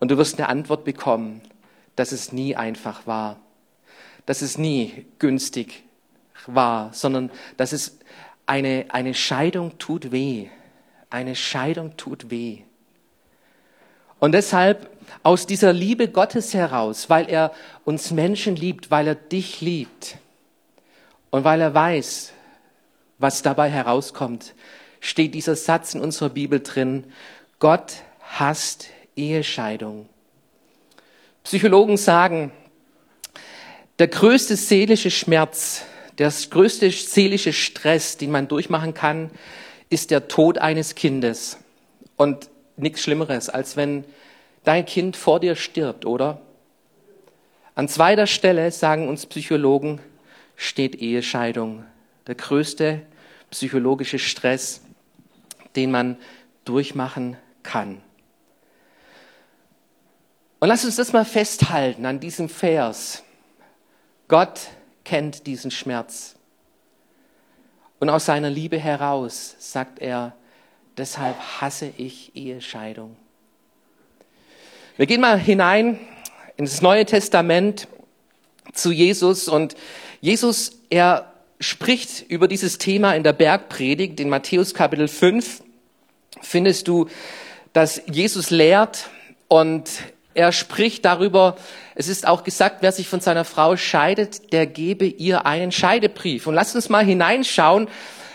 Und 0.00 0.10
du 0.10 0.18
wirst 0.18 0.38
eine 0.38 0.48
Antwort 0.48 0.84
bekommen. 0.84 1.40
dass 1.96 2.12
es 2.12 2.32
nie 2.32 2.56
einfach 2.56 3.06
war, 3.06 3.36
dass 4.26 4.42
es 4.42 4.58
nie 4.58 5.06
günstig 5.18 5.84
war, 6.46 6.92
sondern 6.92 7.30
dass 7.56 7.72
es 7.72 7.98
eine, 8.46 8.86
eine 8.88 9.14
Scheidung 9.14 9.78
tut 9.78 10.12
weh. 10.12 10.48
Eine 11.08 11.36
Scheidung 11.36 11.96
tut 11.96 12.30
weh. 12.30 12.62
Und 14.18 14.32
deshalb 14.32 14.90
aus 15.22 15.46
dieser 15.46 15.72
Liebe 15.72 16.08
Gottes 16.08 16.54
heraus, 16.54 17.08
weil 17.08 17.28
er 17.28 17.52
uns 17.84 18.10
Menschen 18.10 18.56
liebt, 18.56 18.90
weil 18.90 19.06
er 19.06 19.14
dich 19.14 19.60
liebt 19.60 20.16
und 21.30 21.44
weil 21.44 21.60
er 21.60 21.74
weiß, 21.74 22.32
was 23.18 23.42
dabei 23.42 23.70
herauskommt, 23.70 24.54
steht 25.00 25.34
dieser 25.34 25.56
Satz 25.56 25.94
in 25.94 26.00
unserer 26.00 26.30
Bibel 26.30 26.60
drin, 26.60 27.04
Gott 27.58 27.94
hasst 28.20 28.88
Ehescheidung. 29.16 30.08
Psychologen 31.44 31.96
sagen, 31.96 32.52
der 33.98 34.08
größte 34.08 34.56
seelische 34.56 35.10
Schmerz, 35.10 35.84
der 36.18 36.30
größte 36.30 36.90
seelische 36.90 37.52
Stress, 37.52 38.16
den 38.16 38.30
man 38.30 38.48
durchmachen 38.48 38.94
kann, 38.94 39.30
ist 39.90 40.10
der 40.10 40.26
Tod 40.26 40.58
eines 40.58 40.94
Kindes. 40.94 41.58
Und 42.16 42.48
nichts 42.76 43.02
Schlimmeres, 43.02 43.48
als 43.48 43.76
wenn 43.76 44.04
dein 44.64 44.86
Kind 44.86 45.16
vor 45.16 45.38
dir 45.38 45.54
stirbt, 45.54 46.06
oder? 46.06 46.40
An 47.74 47.88
zweiter 47.88 48.26
Stelle, 48.26 48.70
sagen 48.70 49.08
uns 49.08 49.26
Psychologen, 49.26 50.00
steht 50.56 50.96
Ehescheidung. 50.96 51.84
Der 52.26 52.34
größte 52.34 53.02
psychologische 53.50 54.18
Stress, 54.18 54.80
den 55.76 55.90
man 55.90 56.16
durchmachen 56.64 57.36
kann. 57.62 58.00
Und 60.60 60.68
lass 60.68 60.84
uns 60.84 60.96
das 60.96 61.12
mal 61.12 61.24
festhalten 61.24 62.06
an 62.06 62.20
diesem 62.20 62.48
Vers. 62.48 63.22
Gott 64.28 64.68
kennt 65.04 65.46
diesen 65.46 65.70
Schmerz. 65.70 66.36
Und 68.00 68.08
aus 68.08 68.24
seiner 68.24 68.50
Liebe 68.50 68.78
heraus 68.78 69.56
sagt 69.58 69.98
er, 69.98 70.34
deshalb 70.96 71.36
hasse 71.60 71.92
ich 71.96 72.34
Ehescheidung. 72.34 73.16
Wir 74.96 75.06
gehen 75.06 75.20
mal 75.20 75.38
hinein 75.38 75.98
ins 76.56 76.80
Neue 76.80 77.04
Testament 77.04 77.88
zu 78.72 78.90
Jesus 78.90 79.48
und 79.48 79.76
Jesus, 80.20 80.78
er 80.88 81.33
spricht 81.60 82.24
über 82.28 82.48
dieses 82.48 82.78
Thema 82.78 83.14
in 83.14 83.22
der 83.22 83.32
Bergpredigt 83.32 84.20
in 84.20 84.28
Matthäus 84.28 84.74
Kapitel 84.74 85.08
5. 85.08 85.62
Findest 86.42 86.88
du, 86.88 87.08
dass 87.72 88.02
Jesus 88.06 88.50
lehrt 88.50 89.08
und 89.48 89.88
er 90.34 90.52
spricht 90.52 91.04
darüber, 91.04 91.56
es 91.94 92.08
ist 92.08 92.26
auch 92.26 92.42
gesagt, 92.42 92.78
wer 92.80 92.92
sich 92.92 93.08
von 93.08 93.20
seiner 93.20 93.44
Frau 93.44 93.76
scheidet, 93.76 94.52
der 94.52 94.66
gebe 94.66 95.06
ihr 95.06 95.46
einen 95.46 95.70
Scheidebrief. 95.70 96.46
Und 96.46 96.54
lasst 96.54 96.74
uns 96.74 96.88
mal 96.88 97.04
hineinschauen 97.04 97.88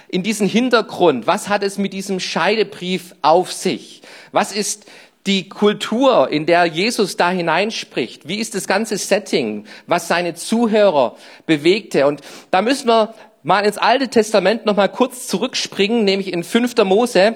in 0.08 0.24
diesen 0.24 0.48
Hintergrund. 0.48 1.28
Was 1.28 1.50
hat 1.50 1.62
es 1.62 1.78
mit 1.78 1.94
diesem 1.94 2.20
Scheidebrief 2.20 3.16
auf 3.22 3.52
sich? 3.52 4.02
Was 4.32 4.54
ist 4.54 4.86
die 5.30 5.48
Kultur, 5.48 6.30
in 6.30 6.46
der 6.46 6.66
Jesus 6.66 7.16
da 7.16 7.30
hineinspricht? 7.30 8.28
Wie 8.28 8.40
ist 8.40 8.56
das 8.56 8.68
ganze 8.68 8.98
Setting, 8.98 9.66
was 9.88 10.08
seine 10.08 10.34
Zuhörer 10.34 11.16
bewegte? 11.46 12.08
Und 12.08 12.22
da 12.52 12.62
müssen 12.62 12.88
wir 12.88 13.14
mal 13.44 13.62
ins 13.66 13.78
Alte 13.78 14.10
Testament 14.10 14.66
noch 14.66 14.76
mal 14.76 14.90
kurz 14.90 15.28
zurückspringen, 15.28 16.04
nämlich 16.04 16.34
in 16.34 16.44
5. 16.44 16.76
Mose, 16.84 17.36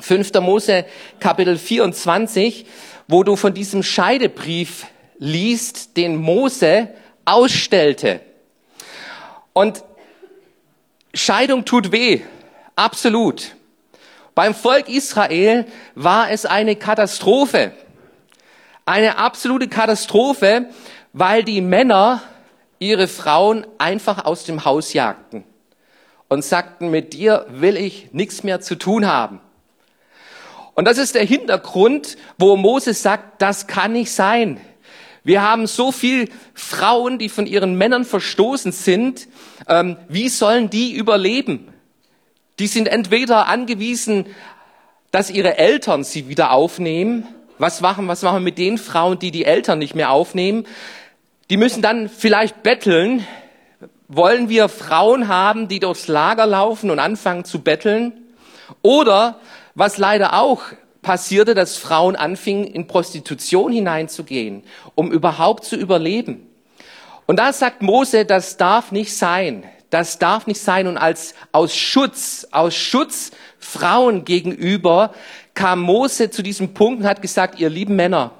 5. 0.00 0.32
Mose 0.40 0.86
Kapitel 1.20 1.56
24 1.56 2.66
wo 3.08 3.22
du 3.22 3.36
von 3.36 3.54
diesem 3.54 3.82
Scheidebrief 3.82 4.86
liest, 5.18 5.96
den 5.96 6.16
Mose 6.16 6.88
ausstellte. 7.24 8.20
Und 9.52 9.84
Scheidung 11.14 11.64
tut 11.64 11.92
weh, 11.92 12.22
absolut. 12.74 13.54
Beim 14.34 14.54
Volk 14.54 14.88
Israel 14.88 15.66
war 15.94 16.30
es 16.30 16.46
eine 16.46 16.76
Katastrophe. 16.76 17.72
Eine 18.86 19.18
absolute 19.18 19.68
Katastrophe, 19.68 20.66
weil 21.12 21.44
die 21.44 21.60
Männer 21.60 22.22
ihre 22.78 23.08
Frauen 23.08 23.66
einfach 23.78 24.24
aus 24.24 24.44
dem 24.44 24.64
Haus 24.64 24.92
jagten 24.92 25.44
und 26.28 26.44
sagten, 26.44 26.90
mit 26.90 27.12
dir 27.12 27.46
will 27.50 27.76
ich 27.76 28.08
nichts 28.12 28.42
mehr 28.42 28.60
zu 28.60 28.76
tun 28.76 29.06
haben. 29.06 29.40
Und 30.74 30.86
das 30.86 30.96
ist 30.96 31.14
der 31.14 31.24
Hintergrund, 31.24 32.16
wo 32.38 32.56
Moses 32.56 33.02
sagt, 33.02 33.42
das 33.42 33.66
kann 33.66 33.92
nicht 33.92 34.10
sein. 34.10 34.58
Wir 35.22 35.42
haben 35.42 35.66
so 35.66 35.92
viel 35.92 36.30
Frauen, 36.54 37.18
die 37.18 37.28
von 37.28 37.46
ihren 37.46 37.76
Männern 37.76 38.04
verstoßen 38.04 38.72
sind. 38.72 39.28
Ähm, 39.68 39.98
wie 40.08 40.28
sollen 40.28 40.70
die 40.70 40.94
überleben? 40.94 41.71
Die 42.58 42.66
sind 42.66 42.88
entweder 42.88 43.46
angewiesen, 43.48 44.26
dass 45.10 45.30
ihre 45.30 45.58
Eltern 45.58 46.04
sie 46.04 46.28
wieder 46.28 46.52
aufnehmen. 46.52 47.26
Was 47.58 47.80
machen, 47.80 48.08
was 48.08 48.22
machen 48.22 48.36
wir 48.36 48.40
mit 48.40 48.58
den 48.58 48.78
Frauen, 48.78 49.18
die 49.18 49.30
die 49.30 49.44
Eltern 49.44 49.78
nicht 49.78 49.94
mehr 49.94 50.10
aufnehmen? 50.10 50.66
Die 51.50 51.56
müssen 51.56 51.82
dann 51.82 52.08
vielleicht 52.08 52.62
betteln. 52.62 53.26
Wollen 54.08 54.48
wir 54.48 54.68
Frauen 54.68 55.28
haben, 55.28 55.68
die 55.68 55.80
durchs 55.80 56.08
Lager 56.08 56.46
laufen 56.46 56.90
und 56.90 56.98
anfangen 56.98 57.44
zu 57.44 57.60
betteln? 57.60 58.12
Oder 58.82 59.38
was 59.74 59.98
leider 59.98 60.34
auch 60.34 60.62
passierte, 61.02 61.54
dass 61.54 61.76
Frauen 61.76 62.16
anfingen, 62.16 62.64
in 62.64 62.86
Prostitution 62.86 63.72
hineinzugehen, 63.72 64.62
um 64.94 65.10
überhaupt 65.10 65.64
zu 65.64 65.76
überleben. 65.76 66.46
Und 67.26 67.38
da 67.38 67.52
sagt 67.52 67.82
Mose, 67.82 68.24
das 68.24 68.56
darf 68.56 68.92
nicht 68.92 69.14
sein. 69.16 69.64
Das 69.92 70.18
darf 70.18 70.46
nicht 70.46 70.62
sein. 70.62 70.86
Und 70.86 70.96
als 70.96 71.34
aus 71.52 71.76
Schutz, 71.76 72.48
aus 72.50 72.74
Schutz 72.74 73.30
Frauen 73.58 74.24
gegenüber 74.24 75.12
kam 75.52 75.82
Mose 75.82 76.30
zu 76.30 76.42
diesem 76.42 76.72
Punkt 76.72 77.02
und 77.02 77.06
hat 77.06 77.20
gesagt, 77.20 77.60
ihr 77.60 77.68
lieben 77.68 77.94
Männer, 77.94 78.30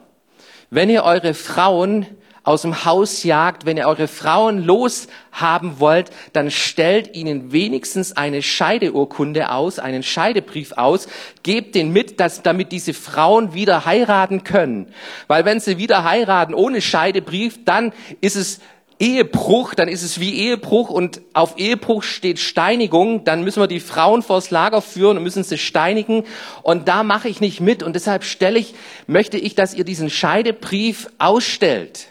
wenn 0.70 0.88
ihr 0.88 1.04
eure 1.04 1.34
Frauen 1.34 2.06
aus 2.42 2.62
dem 2.62 2.86
Haus 2.86 3.22
jagt, 3.22 3.66
wenn 3.66 3.76
ihr 3.76 3.86
eure 3.86 4.08
Frauen 4.08 4.64
loshaben 4.64 5.78
wollt, 5.78 6.10
dann 6.32 6.50
stellt 6.50 7.14
ihnen 7.14 7.52
wenigstens 7.52 8.16
eine 8.16 8.40
Scheideurkunde 8.40 9.50
aus, 9.50 9.78
einen 9.78 10.02
Scheidebrief 10.02 10.72
aus, 10.72 11.06
gebt 11.42 11.74
den 11.74 11.92
mit, 11.92 12.18
dass, 12.18 12.42
damit 12.42 12.72
diese 12.72 12.94
Frauen 12.94 13.52
wieder 13.52 13.84
heiraten 13.84 14.42
können. 14.42 14.90
Weil 15.28 15.44
wenn 15.44 15.60
sie 15.60 15.76
wieder 15.76 16.02
heiraten 16.02 16.54
ohne 16.54 16.80
Scheidebrief, 16.80 17.62
dann 17.66 17.92
ist 18.22 18.36
es 18.36 18.60
Ehebruch, 19.02 19.74
dann 19.74 19.88
ist 19.88 20.04
es 20.04 20.20
wie 20.20 20.32
Ehebruch 20.32 20.88
und 20.88 21.22
auf 21.32 21.58
Ehebruch 21.58 22.04
steht 22.04 22.38
Steinigung, 22.38 23.24
dann 23.24 23.42
müssen 23.42 23.60
wir 23.60 23.66
die 23.66 23.80
Frauen 23.80 24.22
vors 24.22 24.52
Lager 24.52 24.80
führen 24.80 25.16
und 25.16 25.24
müssen 25.24 25.42
sie 25.42 25.58
steinigen 25.58 26.22
und 26.62 26.86
da 26.86 27.02
mache 27.02 27.28
ich 27.28 27.40
nicht 27.40 27.60
mit 27.60 27.82
und 27.82 27.94
deshalb 27.94 28.22
stelle 28.22 28.60
ich, 28.60 28.74
möchte 29.08 29.38
ich, 29.38 29.56
dass 29.56 29.74
ihr 29.74 29.82
diesen 29.82 30.08
Scheidebrief 30.08 31.08
ausstellt. 31.18 32.06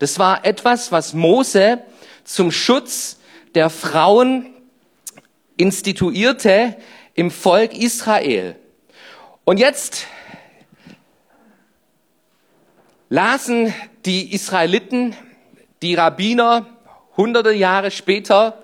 Das 0.00 0.18
war 0.18 0.44
etwas, 0.44 0.90
was 0.90 1.14
Mose 1.14 1.78
zum 2.24 2.50
Schutz 2.50 3.20
der 3.54 3.70
Frauen 3.70 4.46
instituierte 5.56 6.76
im 7.14 7.30
Volk 7.30 7.74
Israel. 7.74 8.56
Und 9.44 9.60
jetzt 9.60 10.08
lasen 13.08 13.72
die 14.04 14.34
Israeliten, 14.34 15.14
die 15.82 15.94
Rabbiner, 15.94 16.66
hunderte 17.16 17.52
Jahre 17.52 17.90
später, 17.90 18.62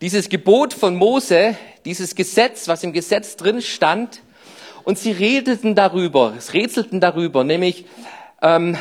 dieses 0.00 0.28
Gebot 0.28 0.72
von 0.72 0.96
Mose, 0.96 1.56
dieses 1.84 2.14
Gesetz, 2.14 2.68
was 2.68 2.82
im 2.82 2.92
Gesetz 2.92 3.36
drin 3.36 3.62
stand, 3.62 4.22
und 4.84 4.98
sie 4.98 5.12
redeten 5.12 5.74
darüber, 5.74 6.32
es 6.36 6.54
rätselten 6.54 7.00
darüber, 7.00 7.44
nämlich 7.44 7.84
ähm, 8.40 8.78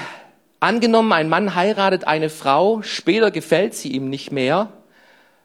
Angenommen, 0.61 1.13
ein 1.13 1.29
Mann 1.29 1.55
heiratet 1.55 2.05
eine 2.05 2.29
Frau, 2.29 2.81
später 2.81 3.31
gefällt 3.31 3.75
sie 3.75 3.93
ihm 3.93 4.09
nicht 4.09 4.33
mehr, 4.33 4.73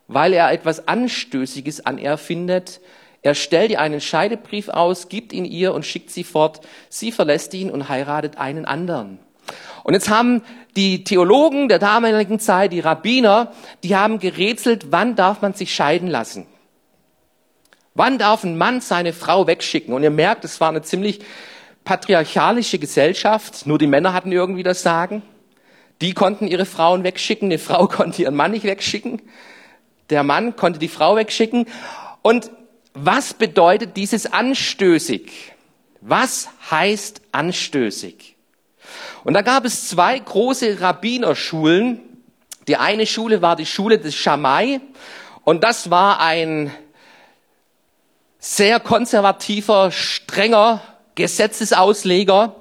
weil 0.09 0.33
er 0.33 0.51
etwas 0.51 0.89
Anstößiges 0.89 1.87
an 1.87 1.99
ihr 1.99 2.17
findet. 2.17 2.81
Er 3.23 3.37
stellt 3.37 3.71
ihr 3.71 3.81
einen 3.81 4.01
Scheidebrief 4.01 4.69
aus, 4.69 5.09
gibt 5.09 5.33
ihn 5.33 5.45
ihr 5.45 5.73
und 5.73 5.87
schickt 5.87 6.11
sie 6.11 6.25
fort. 6.25 6.67
Sie 6.89 7.13
verlässt 7.13 7.55
ihn 7.55 7.71
und 7.71 7.89
heiratet 7.89 8.39
einen 8.39 8.65
anderen. 8.65 9.21
Und 9.83 9.95
jetzt 9.95 10.09
haben 10.09 10.43
die 10.77 11.05
Theologen 11.05 11.69
der 11.69 11.79
damaligen 11.79 12.41
Zeit, 12.41 12.73
die 12.73 12.81
Rabbiner, 12.81 13.53
die 13.83 13.95
haben 13.95 14.19
gerätselt, 14.19 14.87
wann 14.91 15.15
darf 15.15 15.43
man 15.43 15.55
sich 15.55 15.75
scheiden 15.75 16.09
lassen? 16.09 16.47
Wann 17.95 18.19
darf 18.19 18.43
ein 18.43 18.57
Mann 18.57 18.81
seine 18.81 19.13
Frau 19.13 19.47
wegschicken? 19.47 19.95
Und 19.95 20.03
ihr 20.03 20.11
merkt, 20.11 20.45
es 20.45 20.61
war 20.61 20.69
eine 20.69 20.83
ziemlich 20.83 21.21
patriarchalische 21.85 22.79
Gesellschaft, 22.79 23.67
nur 23.67 23.79
die 23.79 23.87
Männer 23.87 24.13
hatten 24.13 24.33
irgendwie 24.33 24.63
das 24.63 24.83
Sagen. 24.83 25.23
Die 26.01 26.13
konnten 26.13 26.49
ihre 26.49 26.67
Frauen 26.67 27.05
wegschicken, 27.05 27.49
eine 27.49 27.59
Frau 27.59 27.87
konnte 27.89 28.23
ihren 28.23 28.35
Mann 28.35 28.51
nicht 28.51 28.65
wegschicken, 28.65 29.23
der 30.11 30.23
Mann 30.25 30.57
konnte 30.57 30.79
die 30.79 30.89
Frau 30.89 31.15
wegschicken. 31.15 31.67
Und 32.23 32.51
was 32.95 33.35
bedeutet 33.35 33.97
dieses 33.97 34.33
anstößig? 34.33 35.53
Was 36.01 36.49
heißt 36.71 37.23
anstößig? 37.33 38.34
Und 39.25 39.33
da 39.33 39.41
gab 39.41 39.65
es 39.65 39.89
zwei 39.89 40.19
große 40.19 40.83
Rabbinerschulen. 40.83 41.99
Die 42.69 42.77
eine 42.77 43.07
Schule 43.07 43.41
war 43.41 43.57
die 43.57 43.67
Schule 43.67 43.99
des 43.99 44.15
Schamai 44.15 44.81
und 45.45 45.65
das 45.65 45.91
war 45.91 46.21
ein 46.21 46.71
sehr 48.39 48.81
konservativer, 48.81 49.91
strenger 49.91 50.83
Gesetzesausleger. 51.15 52.55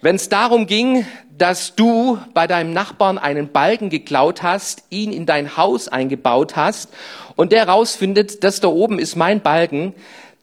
Wenn 0.00 0.16
es 0.16 0.28
darum 0.28 0.66
ging, 0.66 1.06
dass 1.38 1.76
du 1.76 2.18
bei 2.34 2.48
deinem 2.48 2.72
Nachbarn 2.72 3.18
einen 3.18 3.52
Balken 3.52 3.90
geklaut 3.90 4.42
hast, 4.42 4.82
ihn 4.90 5.12
in 5.12 5.24
dein 5.24 5.56
Haus 5.56 5.86
eingebaut 5.86 6.56
hast 6.56 6.88
und 7.36 7.52
der 7.52 7.68
rausfindet, 7.68 8.42
das 8.42 8.60
da 8.60 8.68
oben 8.68 8.98
ist 8.98 9.14
mein 9.14 9.40
Balken, 9.40 9.94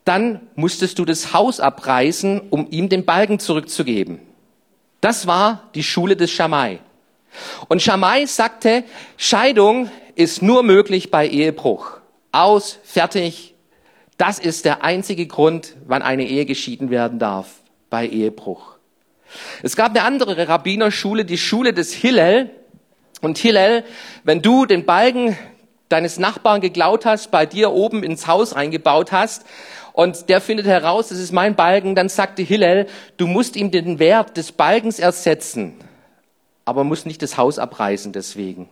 dann 0.06 0.40
musstest 0.56 1.00
du 1.00 1.06
das 1.06 1.34
Haus 1.34 1.60
abreißen, 1.60 2.42
um 2.50 2.68
ihm 2.72 2.88
den 2.88 3.06
Balken 3.06 3.40
zurückzugeben. 3.40 4.31
Das 5.02 5.26
war 5.26 5.70
die 5.74 5.84
Schule 5.84 6.16
des 6.16 6.32
Schamai. 6.32 6.80
Und 7.68 7.82
Schamai 7.82 8.26
sagte, 8.26 8.84
Scheidung 9.18 9.90
ist 10.16 10.42
nur 10.42 10.64
möglich 10.64 11.10
bei 11.10 11.28
Ehebruch. 11.28 11.98
Aus, 12.32 12.78
fertig. 12.84 13.56
Das 14.18 14.38
ist 14.38 14.66
der 14.66 14.84
einzige 14.84 15.26
Grund, 15.26 15.76
wann 15.88 16.04
eine 16.04 16.28
Ehe 16.28 16.46
geschieden 16.46 16.92
werden 16.92 17.18
darf, 17.18 17.48
bei 17.90 18.08
Ehebruch. 18.08 18.76
Es 19.64 19.76
gab 19.76 19.92
eine 19.92 20.04
andere 20.04 20.48
Rabbinerschule, 20.48 21.26
die 21.26 21.38
Schule 21.38 21.74
des 21.74 21.94
Hillel. 21.94 22.52
Und 23.22 23.38
Hillel, 23.38 23.84
wenn 24.24 24.42
du 24.42 24.66
den 24.66 24.86
Balken 24.86 25.38
deines 25.90 26.20
Nachbarn 26.20 26.62
geklaut 26.62 27.06
hast, 27.06 27.32
bei 27.32 27.46
dir 27.46 27.72
oben 27.72 28.04
ins 28.04 28.28
Haus 28.28 28.56
reingebaut 28.56 29.12
hast 29.12 29.46
und 29.94 30.30
der 30.30 30.42
findet 30.42 30.66
heraus, 30.66 31.10
das 31.10 31.20
ist 31.20 31.32
mein 31.32 31.56
Balken, 31.56 31.96
dann 31.96 32.10
sagte 32.10 32.42
Hillel, 32.42 32.88
du 33.18 33.28
musst 33.28 33.56
ihm 33.56 33.72
den 33.72 34.00
Wert 34.00 34.38
des 34.38 34.52
Balkens 34.52 35.00
ersetzen, 35.00 35.78
aber 36.66 36.84
musst 36.84 37.06
nicht 37.06 37.22
das 37.22 37.38
Haus 37.38 37.60
abreißen 37.60 38.14
deswegen. 38.14 38.70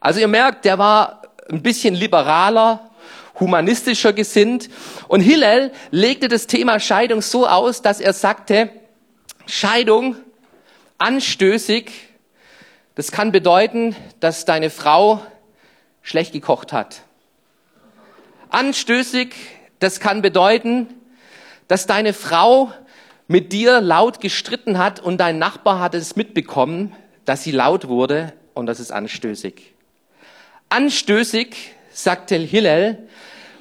Also 0.00 0.20
ihr 0.20 0.28
merkt, 0.28 0.64
der 0.64 0.78
war 0.78 1.22
ein 1.48 1.62
bisschen 1.62 1.94
liberaler, 1.94 2.90
humanistischer 3.38 4.12
gesinnt 4.12 4.68
und 5.08 5.20
Hillel 5.20 5.72
legte 5.90 6.28
das 6.28 6.46
Thema 6.46 6.80
Scheidung 6.80 7.22
so 7.22 7.46
aus, 7.46 7.82
dass 7.82 8.00
er 8.00 8.12
sagte, 8.12 8.70
Scheidung, 9.46 10.16
anstößig, 10.98 11.90
das 12.94 13.12
kann 13.12 13.30
bedeuten, 13.30 13.94
dass 14.20 14.44
deine 14.44 14.70
Frau 14.70 15.20
schlecht 16.02 16.32
gekocht 16.32 16.72
hat. 16.72 17.02
Anstößig, 18.48 19.34
das 19.78 20.00
kann 20.00 20.22
bedeuten, 20.22 20.88
dass 21.68 21.86
deine 21.86 22.12
Frau 22.12 22.72
mit 23.28 23.52
dir 23.52 23.80
laut 23.80 24.20
gestritten 24.20 24.78
hat 24.78 25.00
und 25.00 25.18
dein 25.18 25.38
Nachbar 25.38 25.80
hat 25.80 25.94
es 25.94 26.16
mitbekommen, 26.16 26.94
dass 27.24 27.42
sie 27.42 27.50
laut 27.50 27.88
wurde 27.88 28.32
und 28.54 28.66
das 28.66 28.80
ist 28.80 28.92
anstößig. 28.92 29.74
Anstößig, 30.68 31.74
sagte 31.90 32.36
Hillel, 32.36 33.08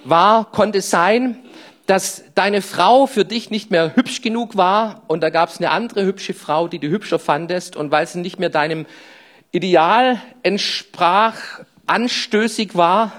war, 0.03 0.51
konnte 0.51 0.81
sein, 0.81 1.39
dass 1.87 2.23
deine 2.33 2.61
Frau 2.61 3.05
für 3.05 3.25
dich 3.25 3.49
nicht 3.49 3.71
mehr 3.71 3.95
hübsch 3.95 4.21
genug 4.21 4.55
war 4.55 5.03
und 5.07 5.21
da 5.21 5.29
gab 5.29 5.49
es 5.49 5.57
eine 5.57 5.71
andere 5.71 6.05
hübsche 6.05 6.33
Frau, 6.33 6.67
die 6.67 6.79
du 6.79 6.89
hübscher 6.89 7.19
fandest 7.19 7.75
und 7.75 7.91
weil 7.91 8.07
sie 8.07 8.19
nicht 8.19 8.39
mehr 8.39 8.49
deinem 8.49 8.85
Ideal 9.51 10.21
entsprach, 10.43 11.35
anstößig 11.85 12.75
war, 12.75 13.11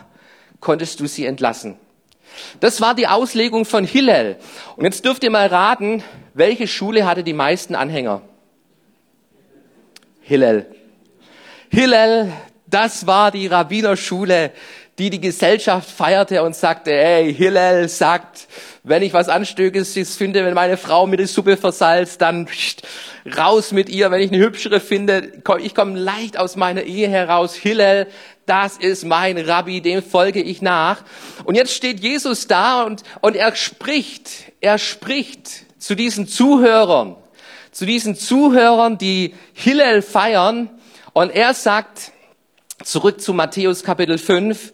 konntest 0.60 1.00
du 1.00 1.06
sie 1.06 1.26
entlassen. 1.26 1.76
Das 2.60 2.80
war 2.80 2.94
die 2.94 3.06
Auslegung 3.06 3.64
von 3.64 3.84
Hillel. 3.84 4.36
Und 4.76 4.84
jetzt 4.84 5.04
dürft 5.04 5.24
ihr 5.24 5.30
mal 5.30 5.46
raten, 5.46 6.02
welche 6.34 6.66
Schule 6.66 7.06
hatte 7.06 7.22
die 7.22 7.32
meisten 7.32 7.74
Anhänger? 7.74 8.22
Hillel. 10.20 10.66
Hillel, 11.70 12.32
das 12.66 13.06
war 13.06 13.30
die 13.30 13.46
Rabbinerschule, 13.46 14.52
die 14.98 15.10
die 15.10 15.20
Gesellschaft 15.20 15.90
feierte 15.90 16.42
und 16.42 16.56
sagte, 16.56 16.90
hey, 16.90 17.32
Hillel 17.32 17.88
sagt, 17.88 18.48
wenn 18.82 19.02
ich 19.02 19.12
was 19.12 19.28
Anstößiges 19.28 20.16
finde, 20.16 20.44
wenn 20.44 20.54
meine 20.54 20.76
Frau 20.76 21.06
mir 21.06 21.18
die 21.18 21.26
Suppe 21.26 21.56
versalzt, 21.56 22.22
dann 22.22 22.46
pst, 22.46 22.82
raus 23.36 23.72
mit 23.72 23.88
ihr. 23.88 24.10
Wenn 24.10 24.22
ich 24.22 24.32
eine 24.32 24.42
hübschere 24.42 24.80
finde, 24.80 25.32
ich 25.60 25.74
komme 25.74 25.98
leicht 25.98 26.38
aus 26.38 26.56
meiner 26.56 26.82
Ehe 26.82 27.08
heraus. 27.08 27.54
Hillel, 27.54 28.06
das 28.46 28.76
ist 28.78 29.04
mein 29.04 29.36
Rabbi, 29.38 29.80
dem 29.80 30.02
folge 30.02 30.40
ich 30.40 30.62
nach. 30.62 31.02
Und 31.44 31.56
jetzt 31.56 31.72
steht 31.72 32.00
Jesus 32.00 32.46
da 32.46 32.84
und, 32.84 33.02
und 33.20 33.36
er 33.36 33.54
spricht, 33.54 34.52
er 34.60 34.78
spricht 34.78 35.80
zu 35.80 35.94
diesen 35.94 36.26
Zuhörern, 36.26 37.16
zu 37.72 37.84
diesen 37.84 38.16
Zuhörern, 38.16 38.98
die 38.98 39.34
Hillel 39.52 40.00
feiern. 40.00 40.70
Und 41.12 41.30
er 41.30 41.54
sagt, 41.54 42.12
zurück 42.82 43.20
zu 43.20 43.34
Matthäus 43.34 43.82
Kapitel 43.82 44.18
5, 44.18 44.72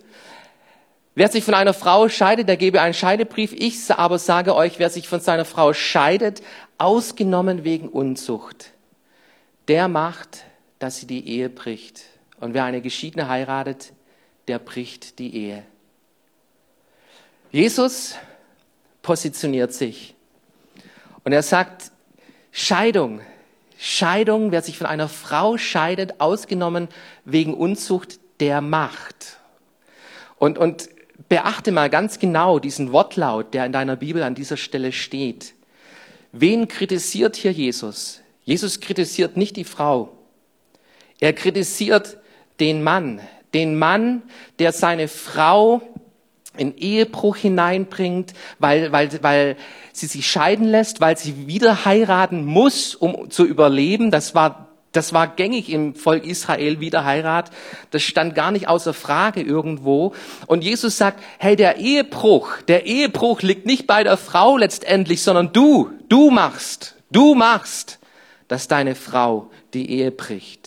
Wer 1.15 1.29
sich 1.29 1.45
von 1.45 1.53
einer 1.53 1.75
Frau 1.75 2.09
scheidet, 2.09 2.49
der 2.49 2.57
gebe 2.57 2.81
einen 2.81 2.95
Scheidebrief. 2.95 3.53
Ich 3.53 3.91
aber 3.91 4.19
sage 4.19 4.57
euch, 4.57 4.79
wer 4.79 4.89
sich 4.89 5.09
von 5.09 5.21
seiner 5.21 5.45
Frau 5.45 5.75
scheidet, 5.75 6.41
ausgenommen 6.79 7.65
wegen 7.65 7.89
Unzucht, 7.89 8.73
der 9.69 9.89
macht, 9.89 10.45
dass 10.79 10.97
sie 10.97 11.07
die 11.07 11.29
Ehe 11.29 11.51
bricht. 11.51 12.05
Und 12.43 12.55
wer 12.55 12.65
eine 12.65 12.81
Geschiedene 12.81 13.29
heiratet, 13.29 13.93
der 14.49 14.59
bricht 14.59 15.21
die 15.21 15.37
Ehe. 15.37 15.63
Jesus 17.53 18.17
positioniert 19.01 19.73
sich 19.73 20.17
und 21.23 21.33
er 21.33 21.45
sagt, 21.45 21.93
Scheidung, 22.51 23.21
Scheidung, 23.79 24.51
wer 24.51 24.61
sich 24.61 24.77
von 24.77 24.89
einer 24.89 25.09
Frau 25.09 25.57
scheidet, 25.57 26.21
ausgenommen 26.21 26.89
wegen 27.25 27.55
Unzucht, 27.55 28.19
der 28.41 28.61
macht. 28.61 29.39
Und, 30.37 30.59
und 30.59 30.89
beachte 31.29 31.71
mal 31.71 31.91
ganz 31.91 32.19
genau 32.19 32.59
diesen 32.59 32.91
Wortlaut, 32.91 33.55
der 33.55 33.67
in 33.67 33.73
deiner 33.73 33.95
Bibel 33.95 34.25
an 34.25 34.35
dieser 34.35 34.57
Stelle 34.57 34.91
steht. 34.91 35.55
Wen 36.33 36.67
kritisiert 36.67 37.37
hier 37.37 37.53
Jesus? 37.53 38.21
Jesus 38.43 38.81
kritisiert 38.81 39.37
nicht 39.37 39.55
die 39.55 39.63
Frau. 39.63 40.19
Er 41.21 41.35
kritisiert 41.35 42.19
den 42.61 42.83
Mann. 42.83 43.21
Den 43.55 43.79
Mann, 43.79 44.23
der 44.59 44.73
seine 44.73 45.09
Frau 45.09 45.83
in 46.57 46.77
Ehebruch 46.77 47.37
hineinbringt, 47.37 48.35
weil, 48.59 48.93
weil, 48.93 49.11
weil 49.23 49.57
sie 49.93 50.07
sich 50.07 50.27
scheiden 50.27 50.67
lässt, 50.67 51.01
weil 51.01 51.17
sie 51.17 51.47
wieder 51.47 51.85
heiraten 51.85 52.45
muss, 52.45 52.95
um 52.95 53.31
zu 53.31 53.45
überleben. 53.45 54.11
Das 54.11 54.35
war 54.35 54.73
das 54.93 55.15
war 55.15 55.27
gängig 55.27 55.71
im 55.71 55.95
Volk 55.95 56.27
Israel, 56.27 56.79
wieder 56.81 57.05
Heirat. 57.05 57.51
Das 57.91 58.03
stand 58.03 58.35
gar 58.35 58.51
nicht 58.51 58.69
außer 58.69 58.93
Frage 58.93 59.41
irgendwo. 59.41 60.15
Und 60.47 60.63
Jesus 60.63 60.99
sagt, 60.99 61.23
hey, 61.39 61.57
der 61.57 61.79
Ehebruch, 61.79 62.61
der 62.69 62.85
Ehebruch 62.85 63.41
liegt 63.41 63.65
nicht 63.65 63.87
bei 63.87 64.05
der 64.05 64.19
Frau 64.19 64.59
letztendlich, 64.59 65.23
sondern 65.23 65.53
du, 65.53 65.91
du 66.11 66.31
machst, 66.31 66.97
du 67.11 67.35
machst, 67.35 67.99
dass 68.49 68.69
deine 68.69 68.95
Frau 68.95 69.51
die 69.73 69.91
Ehe 69.91 70.11
bricht. 70.11 70.62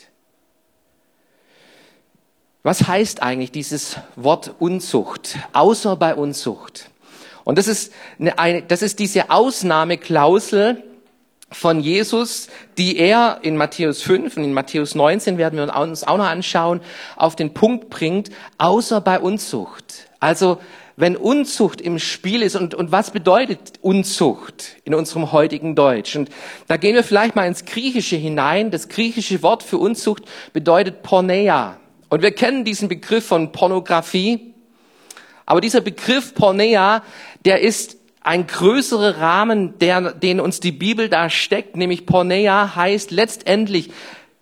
Was 2.65 2.87
heißt 2.87 3.21
eigentlich 3.21 3.51
dieses 3.51 3.97
Wort 4.15 4.55
Unzucht? 4.57 5.37
Außer 5.53 5.95
bei 5.97 6.15
Unzucht. 6.15 6.89
Und 7.43 7.59
das 7.59 7.67
ist, 7.67 7.93
eine, 8.37 8.63
das 8.63 8.81
ist 8.81 8.97
diese 8.97 9.29
Ausnahmeklausel, 9.29 10.83
von 11.51 11.79
Jesus, 11.79 12.47
die 12.79 12.97
er 12.97 13.37
in 13.43 13.55
Matthäus 13.55 14.01
5 14.01 14.35
und 14.37 14.43
in 14.43 14.53
Matthäus 14.53 14.95
19 14.95 15.37
werden 15.37 15.57
wir 15.57 15.77
uns 15.77 16.03
auch 16.03 16.17
noch 16.17 16.25
anschauen, 16.25 16.81
auf 17.15 17.35
den 17.35 17.53
Punkt 17.53 17.91
bringt, 17.91 18.31
außer 18.57 18.99
bei 18.99 19.19
Unzucht. 19.19 20.09
Also 20.19 20.57
wenn 20.97 21.15
Unzucht 21.15 21.81
im 21.81 21.99
Spiel 21.99 22.41
ist 22.41 22.55
und, 22.55 22.73
und 22.73 22.91
was 22.91 23.11
bedeutet 23.11 23.73
Unzucht 23.81 24.77
in 24.85 24.95
unserem 24.95 25.31
heutigen 25.31 25.75
Deutsch? 25.75 26.15
Und 26.15 26.29
da 26.67 26.77
gehen 26.77 26.95
wir 26.95 27.03
vielleicht 27.03 27.35
mal 27.35 27.45
ins 27.45 27.65
Griechische 27.65 28.15
hinein. 28.15 28.71
Das 28.71 28.89
griechische 28.89 29.43
Wort 29.43 29.61
für 29.61 29.77
Unzucht 29.77 30.23
bedeutet 30.51 31.03
Porneia. 31.03 31.77
Und 32.15 32.21
wir 32.21 32.31
kennen 32.31 32.63
diesen 32.63 32.87
Begriff 32.87 33.25
von 33.25 33.51
Pornografie. 33.51 34.53
Aber 35.45 35.59
dieser 35.59 35.81
Begriff 35.81 36.33
Porneia, 36.33 37.03
der 37.43 37.59
ist 37.59 37.97
ein 38.21 38.47
größerer 38.47 39.17
Rahmen, 39.17 39.77
der, 39.79 40.13
den 40.13 40.39
uns 40.39 40.61
die 40.61 40.71
Bibel 40.71 41.09
da 41.09 41.29
steckt, 41.29 41.75
nämlich 41.75 42.05
Porneia 42.05 42.73
heißt 42.73 43.11
letztendlich 43.11 43.89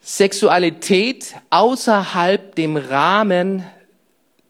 Sexualität 0.02 1.34
außerhalb 1.50 2.54
dem 2.54 2.78
Rahmen, 2.78 3.64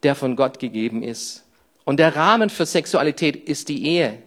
der 0.02 0.16
von 0.16 0.36
Gott 0.36 0.58
gegeben 0.58 1.02
ist. 1.02 1.46
Und 1.84 2.00
der 2.00 2.14
Rahmen 2.16 2.50
für 2.50 2.66
Sexualität 2.66 3.36
ist 3.48 3.70
die 3.70 3.86
Ehe. 3.86 4.18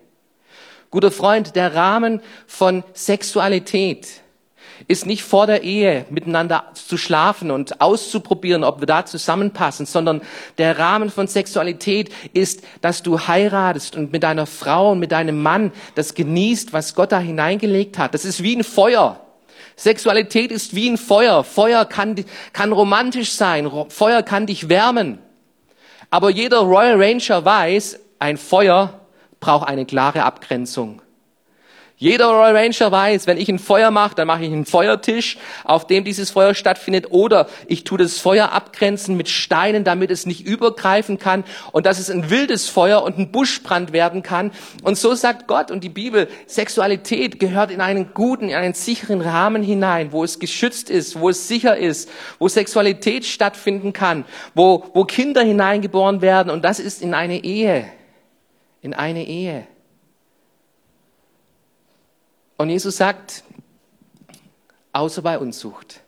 Guter 0.90 1.12
Freund, 1.12 1.56
der 1.56 1.76
Rahmen 1.76 2.20
von 2.48 2.84
Sexualität 2.96 4.24
ist 4.88 5.06
nicht 5.06 5.24
vor 5.24 5.48
der 5.48 5.64
Ehe 5.64 6.06
miteinander 6.10 6.66
zu 6.74 6.98
schlafen 6.98 7.52
und 7.52 7.82
auszuprobieren, 7.82 8.64
ob 8.64 8.80
wir 8.80 8.88
da 8.88 9.06
zusammenpassen, 9.06 9.86
sondern 9.86 10.22
der 10.58 10.78
Rahmen 10.78 11.10
von 11.10 11.28
Sexualität 11.28 12.12
ist, 12.34 12.64
dass 12.82 13.04
du 13.04 13.28
heiratest 13.28 13.96
und 13.96 14.12
mit 14.12 14.24
deiner 14.24 14.46
Frau 14.46 14.92
und 14.92 15.00
mit 15.00 15.12
deinem 15.12 15.42
Mann 15.42 15.72
das 15.96 16.14
genießt, 16.14 16.74
was 16.74 16.96
Gott 16.96 17.12
da 17.12 17.20
hineingelegt 17.20 17.98
hat. 17.98 18.14
Das 18.14 18.26
ist 18.26 18.44
wie 18.44 18.56
ein 18.56 18.64
Feuer. 18.64 19.20
Sexualität 19.76 20.52
ist 20.52 20.76
wie 20.76 20.90
ein 20.90 20.98
Feuer. 20.98 21.44
Feuer 21.44 21.86
kann, 21.86 22.16
kann 22.54 22.72
romantisch 22.72 23.32
sein. 23.32 23.70
Feuer 23.90 24.24
kann 24.24 24.48
dich 24.48 24.70
wärmen. 24.70 25.20
Aber 26.10 26.30
jeder 26.30 26.60
Royal 26.60 27.02
Ranger 27.02 27.44
weiß, 27.44 28.00
ein 28.20 28.38
Feuer 28.38 29.02
braucht 29.40 29.68
eine 29.68 29.86
klare 29.86 30.24
Abgrenzung. 30.24 31.02
Jeder 32.00 32.28
Royal 32.28 32.56
Ranger 32.56 32.92
weiß, 32.92 33.26
wenn 33.26 33.38
ich 33.38 33.50
ein 33.50 33.58
Feuer 33.58 33.90
mache, 33.90 34.14
dann 34.14 34.28
mache 34.28 34.44
ich 34.44 34.52
einen 34.52 34.68
Feuertisch, 34.68 35.40
auf 35.64 35.88
dem 35.88 36.04
dieses 36.04 36.30
Feuer 36.30 36.54
stattfindet, 36.54 37.08
oder 37.10 37.48
ich 37.66 37.86
tue 37.86 37.98
das 37.98 38.20
Feuer 38.20 38.52
abgrenzen 38.52 39.18
mit 39.18 39.30
Steinen, 39.30 39.84
damit 39.84 40.12
es 40.12 40.28
nicht 40.28 40.46
übergreifen 40.46 41.18
kann 41.18 41.44
und 41.72 41.88
dass 41.88 41.98
es 41.98 42.12
ein 42.12 42.30
wildes 42.30 42.70
Feuer 42.70 43.02
und 43.02 43.18
ein 43.18 43.32
Buschbrand 43.32 43.94
werden 43.94 44.22
kann. 44.22 44.52
Und 44.84 44.96
so 44.96 45.16
sagt 45.16 45.48
Gott 45.48 45.72
und 45.72 45.84
die 45.84 45.90
Bibel, 45.90 46.28
Sexualität 46.46 47.40
gehört 47.40 47.72
in 47.72 47.82
einen 47.82 48.14
guten, 48.14 48.50
in 48.50 48.56
einen 48.56 48.76
sicheren 48.76 49.22
Rahmen 49.22 49.64
hinein, 49.64 50.12
wo 50.12 50.24
es 50.24 50.38
geschützt 50.38 50.92
ist, 50.92 51.20
wo 51.20 51.30
es 51.30 51.48
sicher 51.48 51.78
ist, 51.78 52.12
wo 52.38 52.48
Sexualität 52.48 53.26
stattfinden 53.26 53.92
kann, 53.92 54.24
wo, 54.54 54.86
wo 54.94 55.06
Kinder 55.06 55.42
hineingeboren 55.42 56.22
werden 56.22 56.52
und 56.52 56.64
das 56.64 56.80
ist 56.80 57.02
in 57.02 57.16
eine 57.16 57.44
Ehe, 57.44 57.86
in 58.84 58.94
eine 58.94 59.26
Ehe. 59.26 59.66
Und 62.58 62.70
Jesus 62.70 62.98
sagt, 62.98 63.44
außer 64.92 65.22
bei 65.22 65.38
Unzucht. 65.38 66.02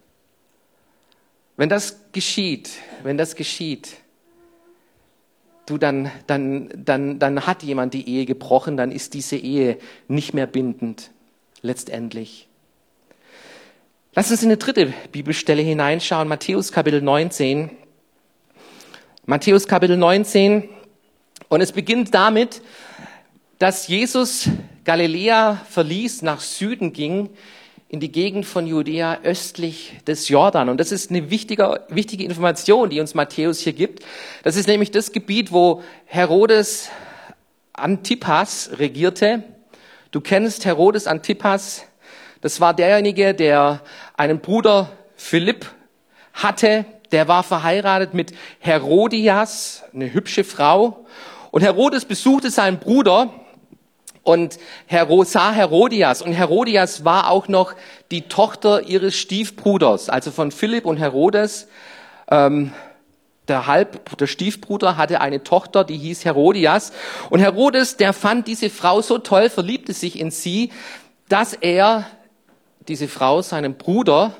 Wenn 1.57 1.69
das 1.69 1.99
geschieht, 2.11 2.71
wenn 3.03 3.17
das 3.17 3.35
geschieht, 3.35 3.97
du, 5.67 5.77
dann, 5.77 6.09
dann, 6.25 6.69
dann, 6.75 7.19
dann 7.19 7.45
hat 7.45 7.61
jemand 7.63 7.93
die 7.93 8.09
Ehe 8.09 8.25
gebrochen, 8.25 8.77
dann 8.77 8.91
ist 8.91 9.13
diese 9.13 9.35
Ehe 9.35 9.77
nicht 10.07 10.33
mehr 10.33 10.47
bindend, 10.47 11.11
letztendlich. 11.61 12.47
Lass 14.15 14.31
uns 14.31 14.41
in 14.41 14.47
eine 14.47 14.57
dritte 14.57 14.91
Bibelstelle 15.11 15.61
hineinschauen, 15.61 16.27
Matthäus 16.27 16.71
Kapitel 16.71 17.01
19. 17.01 17.69
Matthäus 19.27 19.67
Kapitel 19.67 19.97
19. 19.97 20.67
Und 21.47 21.61
es 21.61 21.71
beginnt 21.71 22.13
damit, 22.15 22.61
dass 23.59 23.87
Jesus 23.87 24.49
Galiläa 24.89 25.61
verließ, 25.69 26.23
nach 26.23 26.39
Süden 26.39 26.93
ging, 26.93 27.29
in 27.89 27.99
die 27.99 28.11
Gegend 28.11 28.47
von 28.47 28.65
Judäa 28.65 29.19
östlich 29.21 29.93
des 30.07 30.29
Jordan. 30.29 30.67
Und 30.67 30.79
das 30.79 30.91
ist 30.91 31.11
eine 31.11 31.29
wichtige, 31.29 31.85
wichtige 31.89 32.23
Information, 32.23 32.89
die 32.89 32.99
uns 32.99 33.13
Matthäus 33.13 33.59
hier 33.59 33.73
gibt. 33.73 34.03
Das 34.41 34.55
ist 34.55 34.67
nämlich 34.67 34.89
das 34.89 35.11
Gebiet, 35.11 35.51
wo 35.51 35.83
Herodes 36.05 36.89
Antipas 37.71 38.71
regierte. 38.79 39.43
Du 40.09 40.21
kennst 40.21 40.65
Herodes 40.65 41.05
Antipas. 41.05 41.85
Das 42.41 42.59
war 42.59 42.73
derjenige, 42.73 43.35
der 43.35 43.83
einen 44.17 44.39
Bruder 44.39 44.89
Philipp 45.15 45.67
hatte. 46.33 46.85
Der 47.11 47.27
war 47.27 47.43
verheiratet 47.43 48.15
mit 48.15 48.33
Herodias, 48.57 49.83
eine 49.93 50.11
hübsche 50.11 50.43
Frau. 50.43 51.05
Und 51.51 51.61
Herodes 51.61 52.05
besuchte 52.05 52.49
seinen 52.49 52.79
Bruder 52.79 53.31
und 54.23 54.59
sah 55.25 55.51
Herodias. 55.51 56.21
Und 56.21 56.33
Herodias 56.33 57.05
war 57.05 57.29
auch 57.29 57.47
noch 57.47 57.73
die 58.11 58.23
Tochter 58.23 58.83
ihres 58.83 59.15
Stiefbruders, 59.15 60.09
also 60.09 60.31
von 60.31 60.51
Philipp 60.51 60.85
und 60.85 60.97
Herodes. 60.97 61.67
Ähm, 62.29 62.73
der 63.47 63.65
Halb, 63.65 64.15
der 64.17 64.27
Stiefbruder 64.27 64.95
hatte 64.95 65.21
eine 65.21 65.43
Tochter, 65.43 65.83
die 65.83 65.97
hieß 65.97 66.23
Herodias. 66.23 66.93
Und 67.29 67.39
Herodes, 67.39 67.97
der 67.97 68.13
fand 68.13 68.47
diese 68.47 68.69
Frau 68.69 69.01
so 69.01 69.17
toll, 69.17 69.49
verliebte 69.49 69.93
sich 69.93 70.19
in 70.19 70.29
sie, 70.29 70.71
dass 71.27 71.53
er 71.53 72.05
diese 72.87 73.07
Frau 73.07 73.41
seinem 73.41 73.75
Bruder, 73.75 74.33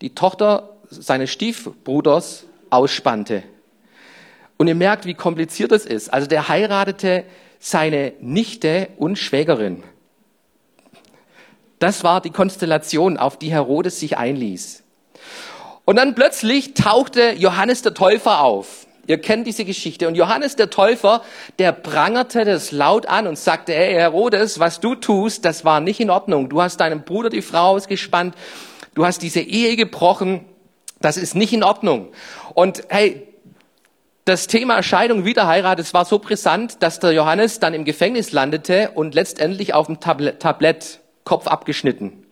die 0.00 0.14
Tochter 0.14 0.76
seines 0.90 1.30
Stiefbruders, 1.30 2.44
ausspannte. 2.70 3.42
Und 4.58 4.66
ihr 4.66 4.74
merkt, 4.74 5.06
wie 5.06 5.14
kompliziert 5.14 5.72
das 5.72 5.86
ist. 5.86 6.12
Also 6.12 6.26
der 6.26 6.48
heiratete 6.48 7.24
seine 7.58 8.12
Nichte 8.20 8.88
und 8.98 9.16
Schwägerin. 9.18 9.82
Das 11.78 12.02
war 12.04 12.20
die 12.20 12.30
Konstellation, 12.30 13.16
auf 13.16 13.38
die 13.38 13.52
Herodes 13.52 14.00
sich 14.00 14.18
einließ. 14.18 14.82
Und 15.84 15.96
dann 15.96 16.14
plötzlich 16.14 16.74
tauchte 16.74 17.32
Johannes 17.32 17.82
der 17.82 17.94
Täufer 17.94 18.42
auf. 18.42 18.86
Ihr 19.06 19.18
kennt 19.18 19.46
diese 19.46 19.64
Geschichte. 19.64 20.06
Und 20.06 20.16
Johannes 20.16 20.56
der 20.56 20.68
Täufer, 20.68 21.22
der 21.58 21.72
prangerte 21.72 22.44
das 22.44 22.72
laut 22.72 23.06
an 23.06 23.26
und 23.26 23.38
sagte, 23.38 23.72
hey 23.72 23.94
Herodes, 23.94 24.58
was 24.58 24.80
du 24.80 24.96
tust, 24.96 25.44
das 25.44 25.64
war 25.64 25.80
nicht 25.80 26.00
in 26.00 26.10
Ordnung. 26.10 26.50
Du 26.50 26.60
hast 26.60 26.78
deinem 26.78 27.04
Bruder 27.04 27.30
die 27.30 27.40
Frau 27.40 27.70
ausgespannt. 27.70 28.34
Du 28.94 29.06
hast 29.06 29.22
diese 29.22 29.40
Ehe 29.40 29.76
gebrochen. 29.76 30.44
Das 31.00 31.16
ist 31.16 31.34
nicht 31.36 31.52
in 31.52 31.62
Ordnung. 31.62 32.08
Und 32.54 32.82
hey, 32.88 33.27
das 34.28 34.46
Thema 34.46 34.82
Scheidung, 34.82 35.24
Wiederheirat, 35.24 35.78
es 35.78 35.94
war 35.94 36.04
so 36.04 36.18
brisant, 36.18 36.82
dass 36.82 37.00
der 37.00 37.12
Johannes 37.12 37.60
dann 37.60 37.72
im 37.72 37.86
Gefängnis 37.86 38.30
landete 38.30 38.90
und 38.94 39.14
letztendlich 39.14 39.72
auf 39.72 39.86
dem 39.86 40.00
Tablett, 40.00 40.40
Tablett 40.40 41.00
Kopf 41.24 41.46
abgeschnitten. 41.46 42.26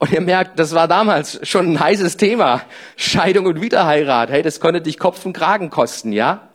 Und 0.00 0.12
ihr 0.12 0.20
merkt, 0.20 0.58
das 0.58 0.74
war 0.74 0.88
damals 0.88 1.38
schon 1.48 1.72
ein 1.72 1.80
heißes 1.80 2.16
Thema. 2.16 2.62
Scheidung 2.96 3.46
und 3.46 3.60
Wiederheirat. 3.60 4.30
Hey, 4.30 4.42
das 4.42 4.58
konnte 4.58 4.80
dich 4.80 4.98
Kopf 4.98 5.24
und 5.24 5.32
Kragen 5.32 5.70
kosten, 5.70 6.12
ja? 6.12 6.48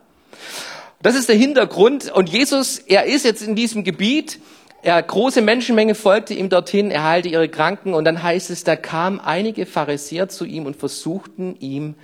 Das 1.00 1.14
ist 1.14 1.30
der 1.30 1.36
Hintergrund. 1.36 2.10
Und 2.12 2.28
Jesus, 2.28 2.78
er 2.78 3.04
ist 3.04 3.24
jetzt 3.24 3.42
in 3.42 3.54
diesem 3.54 3.84
Gebiet. 3.84 4.38
Er, 4.82 5.02
große 5.02 5.40
Menschenmenge 5.40 5.94
folgte 5.94 6.34
ihm 6.34 6.50
dorthin. 6.50 6.90
Er 6.90 7.04
heilte 7.04 7.28
ihre 7.28 7.48
Kranken. 7.48 7.94
Und 7.94 8.04
dann 8.04 8.22
heißt 8.22 8.50
es, 8.50 8.64
da 8.64 8.76
kamen 8.76 9.18
einige 9.18 9.64
Pharisäer 9.64 10.28
zu 10.28 10.44
ihm 10.44 10.66
und 10.66 10.76
versuchten 10.76 11.56
ihm 11.58 11.94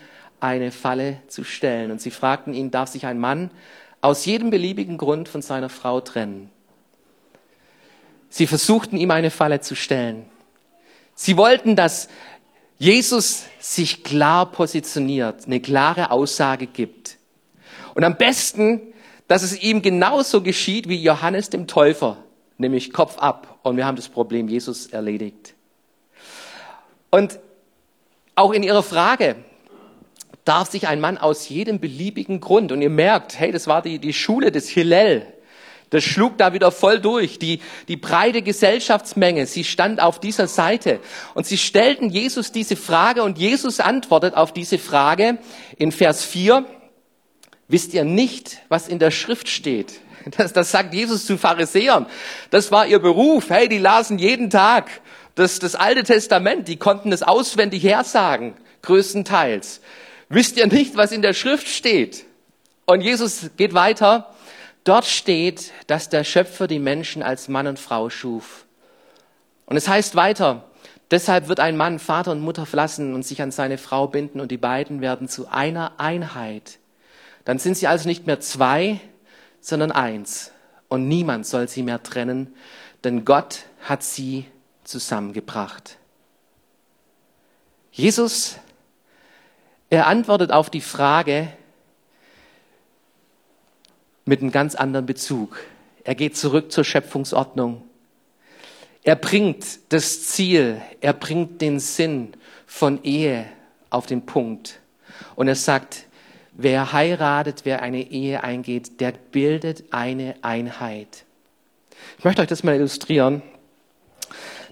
eine 0.41 0.73
Falle 0.73 1.19
zu 1.29 1.45
stellen. 1.45 1.91
Und 1.91 2.01
sie 2.01 2.11
fragten 2.11 2.55
ihn, 2.55 2.71
darf 2.71 2.91
sich 2.91 3.07
ein 3.07 3.19
Mann 3.19 3.51
aus 4.01 4.25
jedem 4.25 4.51
beliebigen 4.51 4.99
Grund 4.99 5.29
von 5.29 5.43
seiner 5.43 5.69
Frau 5.69 6.01
trennen? 6.01 6.51
Sie 8.29 8.47
versuchten 8.47 8.97
ihm 8.97 9.11
eine 9.11 9.31
Falle 9.31 9.61
zu 9.61 9.75
stellen. 9.75 10.25
Sie 11.15 11.37
wollten, 11.37 11.77
dass 11.77 12.09
Jesus 12.79 13.45
sich 13.59 14.05
klar 14.05 14.51
positioniert, 14.51 15.47
eine 15.47 15.61
klare 15.61 16.11
Aussage 16.11 16.67
gibt. 16.67 17.19
Und 17.95 18.05
am 18.05 18.17
besten, 18.17 18.81
dass 19.29 19.43
es 19.43 19.63
ihm 19.63 19.83
genauso 19.83 20.43
geschieht 20.43 20.89
wie 20.89 21.03
Johannes 21.03 21.51
dem 21.51 21.67
Täufer, 21.67 22.17
nämlich 22.57 22.93
Kopf 22.93 23.19
ab. 23.19 23.59
Und 23.63 23.77
wir 23.77 23.85
haben 23.85 23.97
das 23.97 24.09
Problem 24.09 24.49
Jesus 24.49 24.87
erledigt. 24.87 25.55
Und 27.11 27.39
auch 28.35 28.53
in 28.53 28.63
ihrer 28.63 28.83
Frage, 28.83 29.37
darf 30.51 30.69
sich 30.69 30.89
ein 30.89 30.99
Mann 31.01 31.17
aus 31.17 31.49
jedem 31.49 31.79
beliebigen 31.79 32.41
Grund, 32.41 32.73
und 32.73 32.83
ihr 32.83 32.91
merkt, 32.91 33.39
hey, 33.39 33.53
das 33.53 33.69
war 33.69 33.83
die, 33.83 34.01
die 34.01 34.13
Schule 34.13 34.51
des 34.51 34.69
Hillel, 34.69 35.25
das 35.91 36.03
schlug 36.03 36.39
da 36.39 36.53
wieder 36.53 36.73
voll 36.73 37.01
durch. 37.01 37.39
Die, 37.39 37.61
die 37.87 37.97
breite 37.97 38.43
Gesellschaftsmenge, 38.43 39.47
sie 39.47 39.63
stand 39.63 40.01
auf 40.01 40.19
dieser 40.19 40.49
Seite. 40.49 40.99
Und 41.35 41.47
sie 41.47 41.59
stellten 41.59 42.11
Jesus 42.11 42.51
diese 42.51 42.75
Frage 42.75 43.23
und 43.23 43.39
Jesus 43.39 43.79
antwortet 43.79 44.35
auf 44.35 44.53
diese 44.53 44.79
Frage 44.79 45.39
in 45.77 45.93
Vers 45.93 46.25
4. 46.25 46.65
Wisst 47.69 47.95
ihr 47.95 48.05
nicht, 48.05 48.59
was 48.69 48.89
in 48.89 48.99
der 48.99 49.11
Schrift 49.13 49.49
steht? 49.49 49.93
Das, 50.37 50.53
das 50.53 50.71
sagt 50.71 50.93
Jesus 50.93 51.25
zu 51.25 51.39
Pharisäern. 51.39 52.05
Das 52.51 52.71
war 52.71 52.87
ihr 52.87 52.99
Beruf. 52.99 53.49
Hey, 53.49 53.71
die 53.71 53.79
lasen 53.79 54.19
jeden 54.19 54.51
Tag 54.51 54.91
das, 55.35 55.61
das 55.61 55.75
Alte 55.75 56.03
Testament. 56.03 56.69
Die 56.69 56.77
konnten 56.77 57.11
es 57.11 57.23
auswendig 57.23 57.83
hersagen, 57.85 58.53
größtenteils. 58.83 59.81
Wisst 60.31 60.57
ihr 60.57 60.69
nicht, 60.69 60.97
was 60.97 61.11
in 61.11 61.23
der 61.23 61.35
Schrift 61.35 61.67
steht? 61.67 62.25
Und 62.87 63.01
Jesus 63.01 63.51
geht 63.57 63.75
weiter. 63.75 64.33
Dort 64.85 65.05
steht, 65.05 65.73
dass 65.89 66.09
der 66.09 66.23
Schöpfer 66.23 66.69
die 66.69 66.79
Menschen 66.79 67.23
als 67.23 67.49
Mann 67.49 67.67
und 67.67 67.81
Frau 67.81 68.11
schuf. 68.11 68.65
Und 69.67 69.77
es 69.77 69.89
heißt 69.89 70.15
weiter, 70.15 70.65
deshalb 71.11 71.49
wird 71.49 71.59
ein 71.59 71.77
Mann 71.77 71.99
Vater 71.99 72.31
und 72.31 72.41
Mutter 72.41 72.65
verlassen 72.65 73.13
und 73.13 73.27
sich 73.27 73.43
an 73.43 73.51
seine 73.51 73.77
Frau 73.77 74.07
binden 74.07 74.41
und 74.41 74.53
die 74.53 74.57
beiden 74.57 75.01
werden 75.01 75.29
zu 75.29 75.49
einer 75.49 75.99
Einheit. 75.99 76.79
Dann 77.45 77.59
sind 77.59 77.77
sie 77.77 77.89
also 77.89 78.09
nicht 78.09 78.29
mehr 78.29 78.39
zwei, 78.39 79.01
sondern 79.61 79.91
eins. 79.91 80.53
Und 80.89 81.09
niemand 81.09 81.45
soll 81.45 81.69
sie 81.69 81.83
mehr 81.83 82.05
trennen, 82.05 82.55
denn 83.03 83.25
Gott 83.25 83.65
hat 83.83 84.05
sie 84.05 84.47
zusammengebracht. 84.85 85.97
Jesus 87.91 88.57
er 89.91 90.07
antwortet 90.07 90.53
auf 90.53 90.71
die 90.71 90.81
Frage 90.81 91.49
mit 94.25 94.41
einem 94.41 94.53
ganz 94.53 94.75
anderen 94.75 95.07
Bezug. 95.07 95.59
Er 96.05 96.15
geht 96.15 96.37
zurück 96.37 96.73
zur 96.73 96.85
Schöpfungsordnung. 96.85 97.83
Er 99.03 99.17
bringt 99.17 99.93
das 99.93 100.27
Ziel, 100.27 100.81
er 101.01 101.13
bringt 101.13 101.61
den 101.61 101.81
Sinn 101.81 102.33
von 102.67 103.03
Ehe 103.03 103.47
auf 103.91 104.07
den 104.07 104.25
Punkt. 104.25 104.81
Und 105.35 105.49
er 105.49 105.57
sagt, 105.57 106.07
wer 106.53 106.93
heiratet, 106.93 107.63
wer 107.65 107.83
eine 107.83 108.11
Ehe 108.11 108.45
eingeht, 108.45 109.01
der 109.01 109.13
bildet 109.13 109.93
eine 109.93 110.37
Einheit. 110.43 111.25
Ich 112.19 112.25
möchte 112.25 112.43
euch 112.43 112.49
das 112.49 112.63
mal 112.63 112.75
illustrieren. 112.75 113.43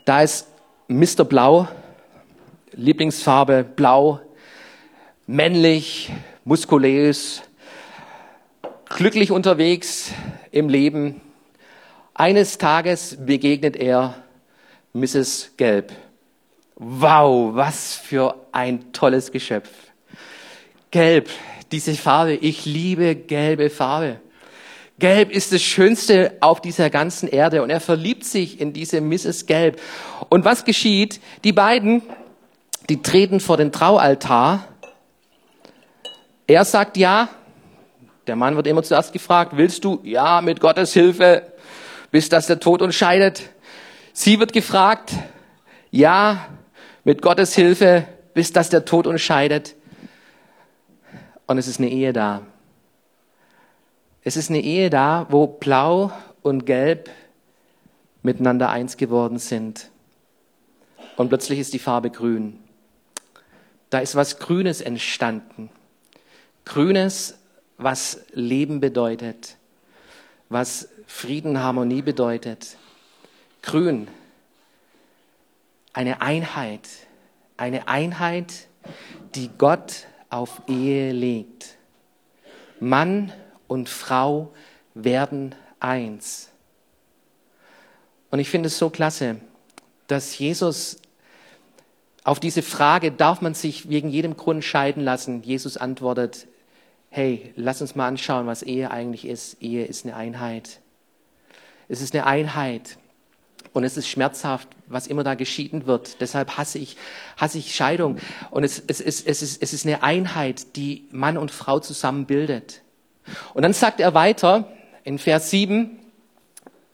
Da 0.04 0.22
ist 0.22 0.48
Mr. 0.88 1.24
Blau 1.24 1.68
Lieblingsfarbe 2.78 3.64
blau, 3.64 4.20
männlich, 5.28 6.10
muskulös, 6.44 7.42
glücklich 8.88 9.30
unterwegs 9.30 10.10
im 10.50 10.70
Leben. 10.70 11.20
Eines 12.14 12.56
Tages 12.56 13.16
begegnet 13.20 13.76
er 13.76 14.14
Mrs. 14.94 15.52
Gelb. 15.58 15.92
Wow, 16.76 17.54
was 17.54 17.94
für 17.94 18.46
ein 18.52 18.90
tolles 18.94 19.30
Geschöpf. 19.30 19.68
Gelb, 20.90 21.28
diese 21.72 21.94
Farbe, 21.94 22.32
ich 22.32 22.64
liebe 22.64 23.14
gelbe 23.14 23.68
Farbe. 23.68 24.20
Gelb 24.98 25.30
ist 25.30 25.52
das 25.52 25.60
Schönste 25.62 26.38
auf 26.40 26.62
dieser 26.62 26.88
ganzen 26.88 27.28
Erde 27.28 27.62
und 27.62 27.68
er 27.68 27.80
verliebt 27.80 28.24
sich 28.24 28.60
in 28.60 28.72
diese 28.72 29.02
Mrs. 29.02 29.44
Gelb. 29.44 29.78
Und 30.30 30.46
was 30.46 30.64
geschieht? 30.64 31.20
Die 31.44 31.52
beiden, 31.52 32.02
die 32.88 33.02
treten 33.02 33.40
vor 33.40 33.58
den 33.58 33.72
Traualtar. 33.72 34.66
Er 36.48 36.64
sagt 36.64 36.96
ja. 36.96 37.28
Der 38.26 38.34
Mann 38.34 38.56
wird 38.56 38.66
immer 38.66 38.82
zuerst 38.82 39.12
gefragt, 39.12 39.52
willst 39.56 39.84
du? 39.84 40.00
Ja, 40.02 40.40
mit 40.40 40.60
Gottes 40.60 40.94
Hilfe, 40.94 41.52
bis 42.10 42.30
dass 42.30 42.46
der 42.46 42.58
Tod 42.58 42.80
uns 42.80 42.94
scheidet. 42.94 43.50
Sie 44.14 44.40
wird 44.40 44.54
gefragt, 44.54 45.12
ja, 45.90 46.48
mit 47.04 47.20
Gottes 47.20 47.54
Hilfe, 47.54 48.06
bis 48.32 48.52
dass 48.52 48.70
der 48.70 48.86
Tod 48.86 49.06
uns 49.06 49.20
scheidet. 49.20 49.74
Und 51.46 51.58
es 51.58 51.68
ist 51.68 51.80
eine 51.80 51.90
Ehe 51.90 52.14
da. 52.14 52.40
Es 54.22 54.36
ist 54.36 54.48
eine 54.48 54.60
Ehe 54.60 54.88
da, 54.88 55.26
wo 55.28 55.46
Blau 55.46 56.12
und 56.42 56.64
Gelb 56.64 57.10
miteinander 58.22 58.70
eins 58.70 58.96
geworden 58.96 59.38
sind. 59.38 59.90
Und 61.16 61.28
plötzlich 61.28 61.58
ist 61.58 61.74
die 61.74 61.78
Farbe 61.78 62.10
grün. 62.10 62.58
Da 63.90 63.98
ist 63.98 64.16
was 64.16 64.38
Grünes 64.38 64.80
entstanden. 64.80 65.70
Grünes, 66.68 67.38
was 67.78 68.20
Leben 68.32 68.78
bedeutet, 68.78 69.56
was 70.50 70.90
Frieden, 71.06 71.60
Harmonie 71.60 72.02
bedeutet. 72.02 72.76
Grün, 73.62 74.06
eine 75.94 76.20
Einheit, 76.20 76.86
eine 77.56 77.88
Einheit, 77.88 78.68
die 79.34 79.48
Gott 79.56 80.06
auf 80.28 80.60
Ehe 80.68 81.12
legt. 81.12 81.78
Mann 82.80 83.32
und 83.66 83.88
Frau 83.88 84.52
werden 84.92 85.54
eins. 85.80 86.50
Und 88.30 88.40
ich 88.40 88.50
finde 88.50 88.66
es 88.66 88.76
so 88.76 88.90
klasse, 88.90 89.40
dass 90.06 90.38
Jesus 90.38 90.98
auf 92.24 92.40
diese 92.40 92.60
Frage, 92.60 93.10
darf 93.10 93.40
man 93.40 93.54
sich 93.54 93.88
wegen 93.88 94.10
jedem 94.10 94.36
Grund 94.36 94.62
scheiden 94.62 95.02
lassen, 95.02 95.42
Jesus 95.42 95.78
antwortet, 95.78 96.46
hey, 97.10 97.52
lass 97.56 97.80
uns 97.80 97.94
mal 97.94 98.06
anschauen, 98.06 98.46
was 98.46 98.62
Ehe 98.62 98.90
eigentlich 98.90 99.26
ist. 99.26 99.62
Ehe 99.62 99.84
ist 99.84 100.04
eine 100.04 100.16
Einheit. 100.16 100.80
Es 101.88 102.00
ist 102.00 102.14
eine 102.14 102.26
Einheit. 102.26 102.98
Und 103.72 103.84
es 103.84 103.96
ist 103.96 104.08
schmerzhaft, 104.08 104.68
was 104.86 105.06
immer 105.06 105.24
da 105.24 105.34
geschieden 105.34 105.86
wird. 105.86 106.20
Deshalb 106.20 106.56
hasse 106.56 106.78
ich, 106.78 106.96
hasse 107.36 107.58
ich 107.58 107.74
Scheidung. 107.74 108.18
Und 108.50 108.64
es, 108.64 108.82
es, 108.86 109.00
es, 109.00 109.22
es, 109.22 109.42
ist, 109.42 109.62
es 109.62 109.72
ist 109.72 109.86
eine 109.86 110.02
Einheit, 110.02 110.76
die 110.76 111.06
Mann 111.10 111.36
und 111.36 111.50
Frau 111.50 111.78
zusammen 111.78 112.26
bildet. 112.26 112.82
Und 113.54 113.62
dann 113.62 113.74
sagt 113.74 114.00
er 114.00 114.14
weiter 114.14 114.72
in 115.04 115.18
Vers 115.18 115.50
7, 115.50 115.98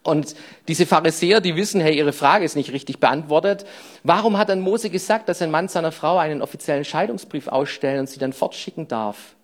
und 0.05 0.35
diese 0.67 0.85
Pharisäer, 0.85 1.41
die 1.41 1.55
wissen, 1.55 1.81
hey, 1.81 1.97
ihre 1.97 2.13
Frage 2.13 2.45
ist 2.45 2.55
nicht 2.55 2.71
richtig 2.71 2.99
beantwortet. 2.99 3.65
Warum 4.03 4.37
hat 4.37 4.49
dann 4.49 4.59
Mose 4.59 4.91
gesagt, 4.91 5.27
dass 5.27 5.41
ein 5.41 5.49
Mann 5.49 5.67
seiner 5.67 5.91
Frau 5.91 6.19
einen 6.19 6.43
offiziellen 6.43 6.85
Scheidungsbrief 6.85 7.47
ausstellen 7.47 8.01
und 8.01 8.09
sie 8.09 8.19
dann 8.19 8.31
fortschicken 8.31 8.87
darf? 8.87 9.34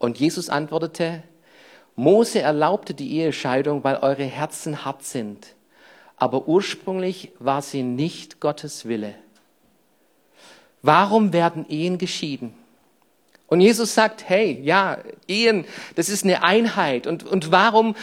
Und 0.00 0.18
Jesus 0.18 0.48
antwortete, 0.48 1.22
Mose 1.94 2.40
erlaubte 2.40 2.94
die 2.94 3.18
Ehescheidung, 3.18 3.84
weil 3.84 3.96
eure 3.96 4.24
Herzen 4.24 4.84
hart 4.84 5.04
sind. 5.04 5.54
Aber 6.16 6.48
ursprünglich 6.48 7.32
war 7.38 7.60
sie 7.60 7.82
nicht 7.82 8.40
Gottes 8.40 8.86
Wille. 8.86 9.14
Warum 10.80 11.34
werden 11.34 11.66
Ehen 11.68 11.98
geschieden? 11.98 12.54
Und 13.46 13.60
Jesus 13.60 13.94
sagt, 13.94 14.26
hey, 14.26 14.58
ja, 14.62 14.98
Ehen, 15.28 15.66
das 15.96 16.08
ist 16.08 16.24
eine 16.24 16.42
Einheit. 16.42 17.06
Und, 17.06 17.24
und 17.24 17.52
warum 17.52 17.94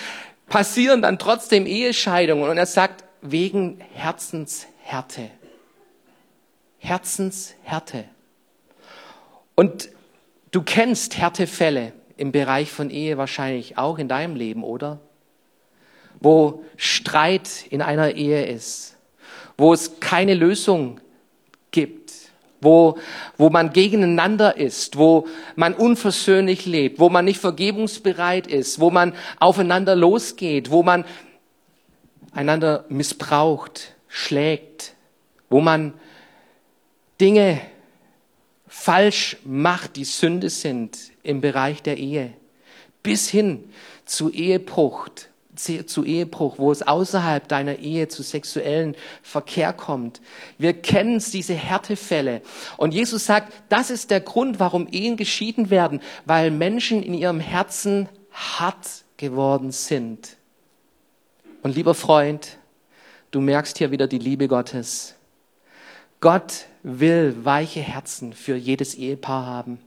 passieren 0.47 1.01
dann 1.01 1.17
trotzdem 1.17 1.65
Ehescheidungen? 1.65 2.47
Und 2.47 2.57
er 2.57 2.67
sagt, 2.67 3.05
wegen 3.21 3.81
Herzenshärte. 3.93 5.31
Herzenshärte. 6.77 8.05
Und 9.55 9.89
du 10.57 10.63
kennst 10.63 11.19
Härtefälle 11.19 11.93
im 12.17 12.31
Bereich 12.31 12.71
von 12.71 12.89
Ehe 12.89 13.19
wahrscheinlich 13.19 13.77
auch 13.77 13.99
in 13.99 14.07
deinem 14.07 14.35
Leben, 14.35 14.63
oder? 14.63 14.99
Wo 16.19 16.63
Streit 16.77 17.67
in 17.69 17.83
einer 17.83 18.15
Ehe 18.15 18.43
ist, 18.47 18.97
wo 19.55 19.71
es 19.71 19.99
keine 19.99 20.33
Lösung 20.33 20.99
gibt 21.69 22.07
wo, 22.59 22.97
wo 23.37 23.51
man 23.51 23.71
gegeneinander 23.71 24.57
ist, 24.57 24.97
wo 24.97 25.27
man 25.55 25.75
unversöhnlich 25.75 26.65
lebt, 26.65 26.99
wo 26.99 27.07
man 27.07 27.23
nicht 27.23 27.39
vergebungsbereit 27.39 28.47
ist, 28.47 28.79
wo 28.79 28.89
man 28.89 29.13
aufeinander 29.39 29.95
losgeht, 29.95 30.71
wo 30.71 30.81
man 30.81 31.05
einander 32.31 32.85
missbraucht, 32.89 33.93
schlägt, 34.07 34.95
wo 35.51 35.61
man 35.61 35.93
Dinge 37.21 37.61
falsch 38.79 39.37
macht, 39.43 39.95
die 39.95 40.05
Sünde 40.05 40.49
sind 40.49 40.97
im 41.23 41.41
Bereich 41.41 41.81
der 41.81 41.97
Ehe, 41.97 42.33
bis 43.01 43.27
hin 43.27 43.69
zu 44.05 44.29
Ehebruch, 44.29 45.09
zu 45.55 46.05
Ehebruch, 46.05 46.59
wo 46.59 46.71
es 46.71 46.83
außerhalb 46.83 47.47
deiner 47.47 47.79
Ehe 47.79 48.07
zu 48.07 48.21
sexuellen 48.21 48.95
Verkehr 49.23 49.73
kommt. 49.73 50.21
Wir 50.59 50.73
kennen 50.73 51.21
diese 51.33 51.55
Härtefälle. 51.55 52.43
Und 52.77 52.93
Jesus 52.93 53.25
sagt, 53.25 53.51
das 53.67 53.89
ist 53.89 54.11
der 54.11 54.21
Grund, 54.21 54.59
warum 54.59 54.87
Ehen 54.89 55.17
geschieden 55.17 55.71
werden, 55.71 55.99
weil 56.25 56.51
Menschen 56.51 57.01
in 57.01 57.15
ihrem 57.15 57.39
Herzen 57.39 58.07
hart 58.31 59.03
geworden 59.17 59.71
sind. 59.71 60.37
Und 61.63 61.75
lieber 61.75 61.95
Freund, 61.95 62.59
du 63.31 63.41
merkst 63.41 63.79
hier 63.79 63.89
wieder 63.89 64.07
die 64.07 64.19
Liebe 64.19 64.47
Gottes. 64.47 65.16
Gott 66.19 66.65
will 66.81 67.45
weiche 67.45 67.81
Herzen 67.81 68.33
für 68.33 68.55
jedes 68.55 68.95
Ehepaar 68.95 69.45
haben. 69.45 69.79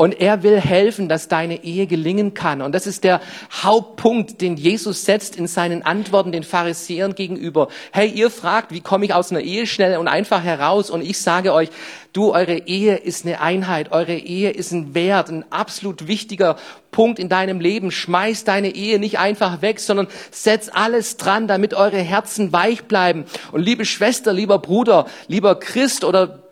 Und 0.00 0.18
er 0.18 0.42
will 0.42 0.58
helfen, 0.58 1.10
dass 1.10 1.28
deine 1.28 1.62
Ehe 1.62 1.86
gelingen 1.86 2.32
kann. 2.32 2.62
Und 2.62 2.74
das 2.74 2.86
ist 2.86 3.04
der 3.04 3.20
Hauptpunkt, 3.52 4.40
den 4.40 4.56
Jesus 4.56 5.04
setzt 5.04 5.36
in 5.36 5.46
seinen 5.46 5.82
Antworten 5.82 6.32
den 6.32 6.42
Pharisäern 6.42 7.14
gegenüber. 7.14 7.68
Hey, 7.92 8.08
ihr 8.08 8.30
fragt, 8.30 8.72
wie 8.72 8.80
komme 8.80 9.04
ich 9.04 9.12
aus 9.12 9.30
einer 9.30 9.42
Ehe 9.42 9.66
schnell 9.66 9.98
und 9.98 10.08
einfach 10.08 10.42
heraus? 10.42 10.88
Und 10.88 11.02
ich 11.02 11.18
sage 11.20 11.52
euch, 11.52 11.68
du, 12.14 12.32
eure 12.32 12.66
Ehe 12.66 12.96
ist 12.96 13.26
eine 13.26 13.42
Einheit. 13.42 13.92
Eure 13.92 14.16
Ehe 14.16 14.52
ist 14.52 14.72
ein 14.72 14.94
Wert, 14.94 15.28
ein 15.28 15.44
absolut 15.52 16.08
wichtiger 16.08 16.56
Punkt 16.92 17.18
in 17.18 17.28
deinem 17.28 17.60
Leben. 17.60 17.90
Schmeiß 17.90 18.44
deine 18.44 18.74
Ehe 18.74 18.98
nicht 19.00 19.18
einfach 19.18 19.60
weg, 19.60 19.80
sondern 19.80 20.06
setz 20.30 20.70
alles 20.72 21.18
dran, 21.18 21.46
damit 21.46 21.74
eure 21.74 22.00
Herzen 22.00 22.54
weich 22.54 22.84
bleiben. 22.84 23.26
Und 23.52 23.60
liebe 23.60 23.84
Schwester, 23.84 24.32
lieber 24.32 24.60
Bruder, 24.60 25.04
lieber 25.28 25.60
Christ 25.60 26.04
oder 26.04 26.49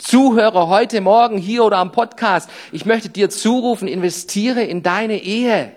Zuhörer 0.00 0.68
heute 0.68 1.00
Morgen 1.00 1.36
hier 1.36 1.62
oder 1.62 1.76
am 1.76 1.92
Podcast, 1.92 2.48
ich 2.72 2.86
möchte 2.86 3.10
dir 3.10 3.28
zurufen, 3.28 3.86
investiere 3.86 4.62
in 4.62 4.82
deine 4.82 5.22
Ehe. 5.22 5.72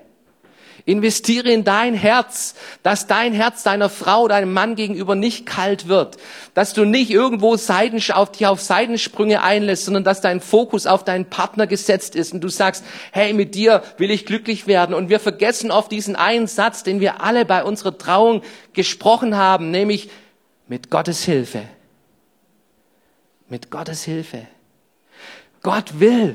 Investiere 0.85 1.49
in 1.49 1.63
dein 1.63 1.93
Herz, 1.93 2.55
dass 2.83 3.07
dein 3.07 3.33
Herz 3.33 3.63
deiner 3.63 3.89
Frau, 3.89 4.27
deinem 4.27 4.51
Mann 4.51 4.75
gegenüber 4.75 5.15
nicht 5.15 5.45
kalt 5.45 5.87
wird, 5.87 6.17
dass 6.55 6.73
du 6.73 6.83
nicht 6.83 7.09
irgendwo 7.09 7.55
Seiden, 7.55 8.01
auf 8.11 8.33
dich 8.33 8.47
auf 8.47 8.59
Seidensprünge 8.59 9.41
einlässt, 9.43 9.85
sondern 9.85 10.03
dass 10.03 10.19
dein 10.19 10.41
Fokus 10.41 10.85
auf 10.85 11.05
deinen 11.05 11.25
Partner 11.25 11.67
gesetzt 11.67 12.15
ist 12.15 12.33
und 12.33 12.41
du 12.41 12.49
sagst, 12.49 12.83
hey, 13.11 13.31
mit 13.31 13.55
dir 13.55 13.81
will 13.97 14.11
ich 14.11 14.25
glücklich 14.25 14.67
werden. 14.67 14.93
Und 14.93 15.07
wir 15.09 15.21
vergessen 15.21 15.71
oft 15.71 15.89
diesen 15.89 16.17
einen 16.17 16.47
Satz, 16.47 16.83
den 16.83 16.99
wir 16.99 17.21
alle 17.21 17.45
bei 17.45 17.63
unserer 17.63 17.97
Trauung 17.97 18.41
gesprochen 18.73 19.37
haben, 19.37 19.71
nämlich 19.71 20.09
mit 20.67 20.89
Gottes 20.89 21.23
Hilfe 21.23 21.63
mit 23.53 23.69
Gottes 23.69 24.03
Hilfe. 24.03 24.47
Gott 25.61 25.99
will, 25.99 26.33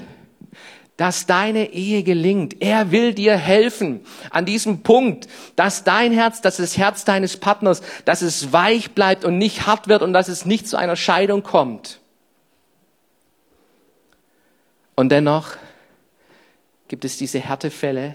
dass 0.96 1.26
deine 1.26 1.72
Ehe 1.72 2.04
gelingt. 2.04 2.62
Er 2.62 2.92
will 2.92 3.12
dir 3.12 3.36
helfen 3.36 4.06
an 4.30 4.44
diesem 4.44 4.84
Punkt, 4.84 5.26
dass 5.56 5.82
dein 5.82 6.12
Herz, 6.12 6.42
dass 6.42 6.58
das 6.58 6.78
Herz 6.78 7.04
deines 7.04 7.36
Partners, 7.36 7.82
dass 8.04 8.22
es 8.22 8.52
weich 8.52 8.92
bleibt 8.92 9.24
und 9.24 9.36
nicht 9.36 9.66
hart 9.66 9.88
wird 9.88 10.02
und 10.02 10.12
dass 10.12 10.28
es 10.28 10.46
nicht 10.46 10.68
zu 10.68 10.76
einer 10.76 10.94
Scheidung 10.94 11.42
kommt. 11.42 11.98
Und 14.94 15.08
dennoch 15.08 15.56
gibt 16.86 17.04
es 17.04 17.16
diese 17.16 17.40
Härtefälle, 17.40 18.14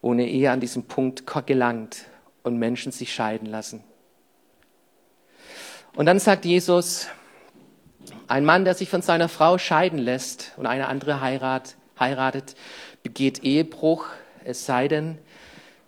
wo 0.00 0.10
eine 0.10 0.26
Ehe 0.26 0.50
an 0.50 0.58
diesem 0.58 0.82
Punkt 0.88 1.22
gelangt 1.46 2.06
und 2.42 2.58
Menschen 2.58 2.90
sich 2.90 3.14
scheiden 3.14 3.46
lassen. 3.46 3.84
Und 5.94 6.06
dann 6.06 6.18
sagt 6.18 6.44
Jesus, 6.44 7.06
Ein 8.32 8.46
Mann, 8.46 8.64
der 8.64 8.72
sich 8.72 8.88
von 8.88 9.02
seiner 9.02 9.28
Frau 9.28 9.58
scheiden 9.58 9.98
lässt 9.98 10.52
und 10.56 10.64
eine 10.64 10.88
andere 10.88 11.20
heirat, 11.20 11.76
heiratet, 12.00 12.56
begeht 13.02 13.44
Ehebruch, 13.44 14.06
es 14.42 14.64
sei 14.64 14.88
denn, 14.88 15.18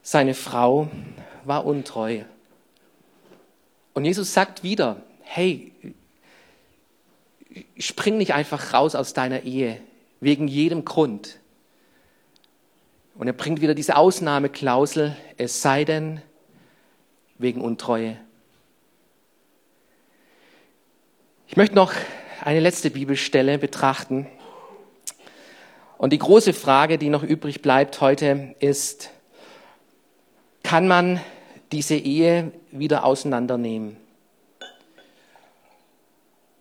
seine 0.03 0.35
Frau 0.35 0.91
war 1.45 1.65
untreu. 1.65 2.21
Und 3.95 4.05
Jesus 4.05 4.35
sagt 4.35 4.63
wieder, 4.63 5.01
hey, 5.23 5.73
spring 7.79 8.19
nicht 8.19 8.35
einfach 8.35 8.75
raus 8.75 8.95
aus 8.95 9.15
deiner 9.15 9.45
Ehe, 9.45 9.81
wegen 10.21 10.47
jedem 10.47 10.85
Grund. 10.85 11.39
Und 13.15 13.27
er 13.27 13.33
bringt 13.33 13.63
wieder 13.63 13.75
diese 13.75 13.97
Ausnahmeklausel, 13.97 15.17
es 15.39 15.63
sei 15.63 15.87
denn, 15.87 16.21
wegen 17.39 17.63
Untreue. 17.63 18.19
Ich 21.49 21.57
möchte 21.57 21.75
noch 21.75 21.95
eine 22.45 22.61
letzte 22.61 22.91
Bibelstelle 22.91 23.57
betrachten. 23.57 24.27
Und 25.97 26.13
die 26.13 26.19
große 26.19 26.53
Frage, 26.53 26.99
die 26.99 27.09
noch 27.09 27.23
übrig 27.23 27.63
bleibt 27.63 28.03
heute, 28.03 28.55
ist, 28.61 29.11
kann 30.63 30.87
man 30.87 31.21
diese 31.73 31.95
Ehe 31.95 32.53
wieder 32.71 33.05
auseinandernehmen? 33.05 33.97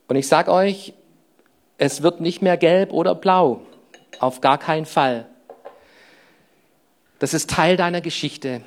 Und 0.08 0.16
ich 0.16 0.28
sage 0.28 0.52
euch, 0.52 0.94
es 1.78 2.02
wird 2.02 2.22
nicht 2.22 2.42
mehr 2.42 2.56
gelb 2.56 2.94
oder 2.94 3.14
blau, 3.14 3.62
auf 4.20 4.40
gar 4.40 4.58
keinen 4.58 4.86
Fall. 4.86 5.28
Das 7.20 7.34
ist 7.34 7.50
Teil 7.50 7.76
deiner 7.76 8.00
Geschichte. 8.00 8.62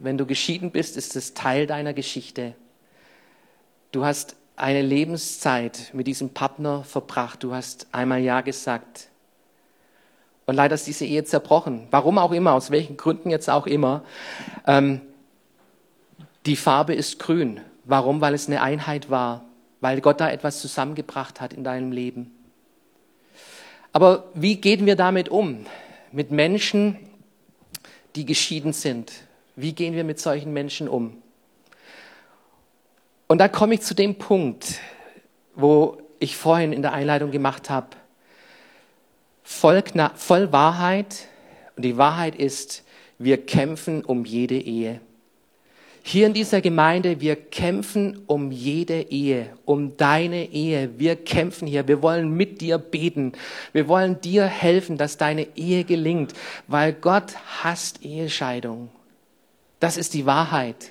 Wenn 0.00 0.18
du 0.18 0.26
geschieden 0.26 0.72
bist, 0.72 0.96
ist 0.96 1.14
es 1.14 1.34
Teil 1.34 1.68
deiner 1.68 1.92
Geschichte. 1.92 2.54
Du 3.92 4.04
hast 4.04 4.36
eine 4.60 4.82
Lebenszeit 4.82 5.90
mit 5.94 6.06
diesem 6.06 6.30
Partner 6.30 6.84
verbracht. 6.84 7.42
Du 7.42 7.54
hast 7.54 7.86
einmal 7.92 8.20
Ja 8.20 8.42
gesagt. 8.42 9.08
Und 10.44 10.54
leider 10.54 10.74
ist 10.74 10.86
diese 10.86 11.06
Ehe 11.06 11.24
zerbrochen. 11.24 11.86
Warum 11.90 12.18
auch 12.18 12.32
immer, 12.32 12.52
aus 12.52 12.70
welchen 12.70 12.96
Gründen 12.96 13.30
jetzt 13.30 13.48
auch 13.48 13.66
immer. 13.66 14.04
Ähm, 14.66 15.00
die 16.44 16.56
Farbe 16.56 16.94
ist 16.94 17.18
grün. 17.18 17.60
Warum? 17.84 18.20
Weil 18.20 18.34
es 18.34 18.48
eine 18.48 18.60
Einheit 18.60 19.08
war. 19.08 19.44
Weil 19.80 20.02
Gott 20.02 20.20
da 20.20 20.30
etwas 20.30 20.60
zusammengebracht 20.60 21.40
hat 21.40 21.54
in 21.54 21.64
deinem 21.64 21.90
Leben. 21.90 22.30
Aber 23.92 24.24
wie 24.34 24.56
gehen 24.56 24.84
wir 24.84 24.96
damit 24.96 25.30
um? 25.30 25.64
Mit 26.12 26.30
Menschen, 26.32 26.98
die 28.14 28.26
geschieden 28.26 28.72
sind. 28.74 29.12
Wie 29.56 29.72
gehen 29.72 29.94
wir 29.94 30.04
mit 30.04 30.20
solchen 30.20 30.52
Menschen 30.52 30.86
um? 30.86 31.22
Und 33.30 33.38
da 33.38 33.46
komme 33.46 33.74
ich 33.74 33.82
zu 33.82 33.94
dem 33.94 34.16
Punkt, 34.16 34.80
wo 35.54 35.98
ich 36.18 36.36
vorhin 36.36 36.72
in 36.72 36.82
der 36.82 36.94
Einleitung 36.94 37.30
gemacht 37.30 37.70
habe. 37.70 37.86
Voll, 39.44 39.84
voll 40.16 40.50
Wahrheit. 40.50 41.28
Und 41.76 41.84
die 41.84 41.96
Wahrheit 41.96 42.34
ist, 42.34 42.82
wir 43.18 43.46
kämpfen 43.46 44.04
um 44.04 44.24
jede 44.24 44.58
Ehe. 44.58 45.00
Hier 46.02 46.26
in 46.26 46.34
dieser 46.34 46.60
Gemeinde, 46.60 47.20
wir 47.20 47.36
kämpfen 47.36 48.20
um 48.26 48.50
jede 48.50 49.00
Ehe, 49.00 49.50
um 49.64 49.96
deine 49.96 50.46
Ehe. 50.50 50.98
Wir 50.98 51.14
kämpfen 51.14 51.68
hier. 51.68 51.86
Wir 51.86 52.02
wollen 52.02 52.36
mit 52.36 52.60
dir 52.60 52.78
beten. 52.78 53.34
Wir 53.72 53.86
wollen 53.86 54.20
dir 54.20 54.46
helfen, 54.46 54.98
dass 54.98 55.18
deine 55.18 55.56
Ehe 55.56 55.84
gelingt, 55.84 56.32
weil 56.66 56.92
Gott 56.92 57.36
hasst 57.62 58.04
Ehescheidung. 58.04 58.88
Das 59.78 59.96
ist 59.96 60.14
die 60.14 60.26
Wahrheit. 60.26 60.90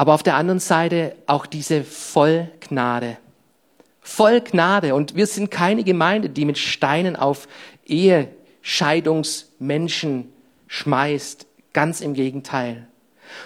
Aber 0.00 0.14
auf 0.14 0.22
der 0.22 0.36
anderen 0.36 0.60
Seite 0.60 1.14
auch 1.26 1.44
diese 1.44 1.84
Vollgnade. 1.84 3.18
Vollgnade. 4.00 4.94
Und 4.94 5.14
wir 5.14 5.26
sind 5.26 5.50
keine 5.50 5.84
Gemeinde, 5.84 6.30
die 6.30 6.46
mit 6.46 6.56
Steinen 6.56 7.16
auf 7.16 7.46
Ehescheidungsmenschen 7.84 10.32
schmeißt. 10.68 11.46
Ganz 11.74 12.00
im 12.00 12.14
Gegenteil. 12.14 12.86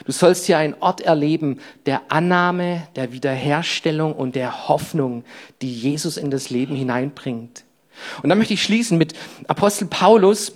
Du 0.06 0.12
sollst 0.12 0.46
hier 0.46 0.58
einen 0.58 0.74
Ort 0.74 1.00
erleben 1.00 1.58
der 1.86 2.02
Annahme, 2.08 2.86
der 2.94 3.10
Wiederherstellung 3.10 4.14
und 4.14 4.36
der 4.36 4.68
Hoffnung, 4.68 5.24
die 5.60 5.74
Jesus 5.74 6.16
in 6.16 6.30
das 6.30 6.50
Leben 6.50 6.76
hineinbringt. 6.76 7.64
Und 8.22 8.28
dann 8.28 8.38
möchte 8.38 8.54
ich 8.54 8.62
schließen 8.62 8.96
mit 8.96 9.14
Apostel 9.48 9.88
Paulus, 9.88 10.52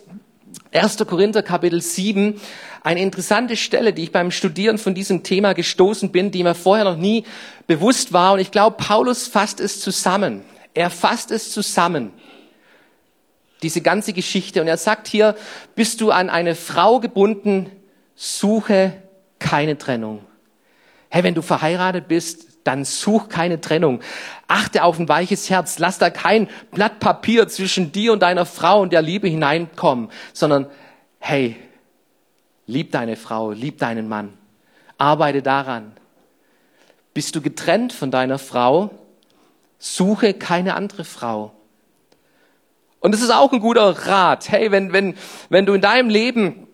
1. 0.78 0.96
Korinther 1.06 1.42
Kapitel 1.42 1.82
7, 1.82 2.40
eine 2.82 3.00
interessante 3.00 3.56
Stelle, 3.56 3.92
die 3.92 4.04
ich 4.04 4.12
beim 4.12 4.30
Studieren 4.30 4.78
von 4.78 4.94
diesem 4.94 5.24
Thema 5.24 5.52
gestoßen 5.52 6.12
bin, 6.12 6.30
die 6.30 6.44
mir 6.44 6.54
vorher 6.54 6.84
noch 6.84 6.96
nie 6.96 7.24
bewusst 7.66 8.12
war. 8.12 8.34
Und 8.34 8.38
ich 8.38 8.52
glaube, 8.52 8.76
Paulus 8.76 9.26
fasst 9.26 9.58
es 9.60 9.80
zusammen. 9.80 10.44
Er 10.74 10.90
fasst 10.90 11.32
es 11.32 11.50
zusammen. 11.50 12.12
Diese 13.62 13.80
ganze 13.80 14.12
Geschichte. 14.12 14.60
Und 14.60 14.68
er 14.68 14.76
sagt 14.76 15.08
hier, 15.08 15.34
bist 15.74 16.00
du 16.00 16.12
an 16.12 16.30
eine 16.30 16.54
Frau 16.54 17.00
gebunden, 17.00 17.70
suche 18.14 19.02
keine 19.40 19.78
Trennung. 19.78 20.24
Hey, 21.08 21.24
wenn 21.24 21.34
du 21.34 21.42
verheiratet 21.42 22.06
bist, 22.06 22.47
dann 22.68 22.84
such 22.84 23.30
keine 23.30 23.60
Trennung. 23.60 24.00
Achte 24.46 24.84
auf 24.84 24.98
ein 24.98 25.08
weiches 25.08 25.48
Herz. 25.48 25.78
Lass 25.78 25.98
da 25.98 26.10
kein 26.10 26.48
Blatt 26.70 27.00
Papier 27.00 27.48
zwischen 27.48 27.92
dir 27.92 28.12
und 28.12 28.20
deiner 28.20 28.44
Frau 28.44 28.82
und 28.82 28.92
der 28.92 29.00
Liebe 29.00 29.26
hineinkommen, 29.26 30.10
sondern 30.34 30.66
hey, 31.18 31.56
lieb 32.66 32.92
deine 32.92 33.16
Frau, 33.16 33.52
lieb 33.52 33.78
deinen 33.78 34.06
Mann. 34.06 34.34
Arbeite 34.98 35.40
daran. 35.40 35.92
Bist 37.14 37.34
du 37.34 37.40
getrennt 37.40 37.94
von 37.94 38.10
deiner 38.10 38.38
Frau? 38.38 38.90
Suche 39.78 40.34
keine 40.34 40.74
andere 40.74 41.04
Frau. 41.04 41.52
Und 43.00 43.14
es 43.14 43.22
ist 43.22 43.30
auch 43.30 43.52
ein 43.52 43.60
guter 43.60 44.06
Rat. 44.06 44.50
Hey, 44.50 44.70
wenn, 44.70 44.92
wenn, 44.92 45.14
wenn 45.48 45.64
du 45.64 45.72
in 45.72 45.80
deinem 45.80 46.10
Leben 46.10 46.66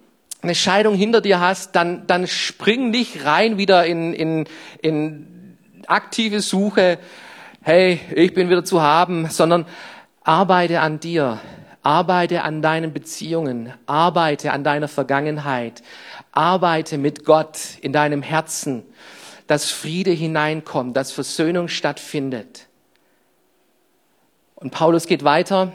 eine 0.43 0.57
Scheidung 0.57 0.97
hinter 0.97 1.21
dir 1.21 1.39
hast, 1.39 1.77
dann, 1.77 2.07
dann 2.09 2.27
spring 2.27 2.91
nicht 2.91 3.25
rein 3.25 3.59
wieder 3.59 3.87
in, 3.87 4.13
in, 4.13 4.47
in 4.83 5.34
aktive 5.89 6.41
Suche, 6.41 6.99
hey, 7.61 8.01
ich 8.15 8.35
bin 8.35 8.49
wieder 8.49 8.65
zu 8.65 8.83
haben, 8.83 9.29
sondern 9.29 9.67
arbeite 10.23 10.81
an 10.81 11.01
dir, 11.01 11.41
arbeite 11.83 12.43
an 12.43 12.63
deinen 12.63 12.93
Beziehungen, 12.93 13.73
arbeite 13.87 14.53
an 14.53 14.65
deiner 14.65 14.89
Vergangenheit, 14.89 15.83
arbeite 16.33 16.99
mit 16.99 17.25
Gott 17.25 17.59
in 17.81 17.93
deinem 17.93 18.23
Herzen, 18.23 18.83
dass 19.47 19.71
Friede 19.71 20.11
hineinkommt, 20.11 20.97
dass 20.97 21.13
Versöhnung 21.13 21.69
stattfindet. 21.69 22.67
Und 24.55 24.71
Paulus 24.71 25.07
geht 25.07 25.25
weiter, 25.25 25.73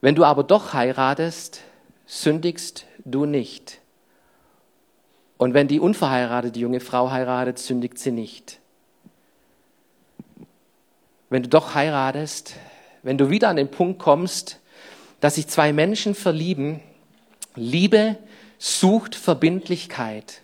wenn 0.00 0.14
du 0.14 0.24
aber 0.24 0.44
doch 0.44 0.72
heiratest, 0.72 1.60
sündigst 2.06 2.86
du 3.04 3.26
nicht. 3.26 3.81
Und 5.42 5.54
wenn 5.54 5.66
die 5.66 5.80
unverheiratete 5.80 6.60
junge 6.60 6.78
Frau 6.78 7.10
heiratet, 7.10 7.58
sündigt 7.58 7.98
sie 7.98 8.12
nicht. 8.12 8.60
Wenn 11.30 11.42
du 11.42 11.48
doch 11.48 11.74
heiratest, 11.74 12.54
wenn 13.02 13.18
du 13.18 13.28
wieder 13.28 13.48
an 13.48 13.56
den 13.56 13.68
Punkt 13.68 13.98
kommst, 13.98 14.60
dass 15.18 15.34
sich 15.34 15.48
zwei 15.48 15.72
Menschen 15.72 16.14
verlieben, 16.14 16.78
Liebe 17.56 18.18
sucht 18.58 19.16
Verbindlichkeit. 19.16 20.42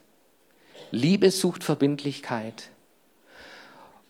Liebe 0.91 1.31
sucht 1.31 1.63
Verbindlichkeit. 1.63 2.71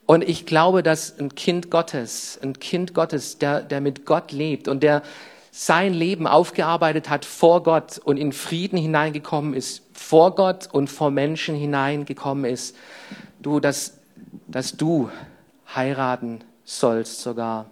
Und 0.06 0.26
ich 0.26 0.46
glaube, 0.46 0.82
dass 0.82 1.18
ein 1.18 1.34
Kind 1.34 1.70
Gottes, 1.70 2.40
ein 2.42 2.58
Kind 2.60 2.94
Gottes, 2.94 3.36
der, 3.36 3.60
der 3.60 3.82
mit 3.82 4.06
Gott 4.06 4.32
lebt 4.32 4.68
und 4.68 4.82
der 4.82 5.02
sein 5.50 5.92
Leben 5.92 6.26
aufgearbeitet 6.26 7.10
hat 7.10 7.26
vor 7.26 7.62
Gott 7.62 7.98
und 7.98 8.16
in 8.16 8.32
Frieden 8.32 8.78
hineingekommen 8.78 9.52
ist, 9.52 9.82
vor 9.98 10.34
Gott 10.34 10.68
und 10.72 10.88
vor 10.88 11.10
Menschen 11.10 11.54
hineingekommen 11.54 12.44
ist, 12.44 12.76
du, 13.40 13.60
dass, 13.60 13.98
dass 14.46 14.76
du 14.76 15.10
heiraten 15.74 16.40
sollst 16.64 17.20
sogar. 17.20 17.66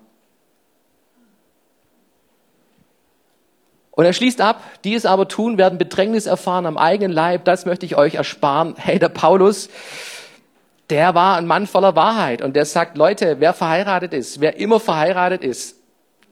Und 3.92 4.04
er 4.04 4.12
schließt 4.12 4.42
ab, 4.42 4.62
die 4.84 4.94
es 4.94 5.06
aber 5.06 5.28
tun, 5.28 5.56
werden 5.56 5.78
Bedrängnis 5.78 6.26
erfahren 6.26 6.66
am 6.66 6.76
eigenen 6.76 7.12
Leib, 7.12 7.46
das 7.46 7.64
möchte 7.64 7.86
ich 7.86 7.96
euch 7.96 8.16
ersparen. 8.16 8.74
Hey, 8.78 8.98
der 8.98 9.08
Paulus, 9.08 9.70
der 10.90 11.14
war 11.14 11.36
ein 11.36 11.46
Mann 11.46 11.66
voller 11.66 11.96
Wahrheit 11.96 12.42
und 12.42 12.54
der 12.54 12.66
sagt, 12.66 12.98
Leute, 12.98 13.40
wer 13.40 13.54
verheiratet 13.54 14.12
ist, 14.12 14.40
wer 14.40 14.58
immer 14.58 14.80
verheiratet 14.80 15.42
ist, 15.42 15.76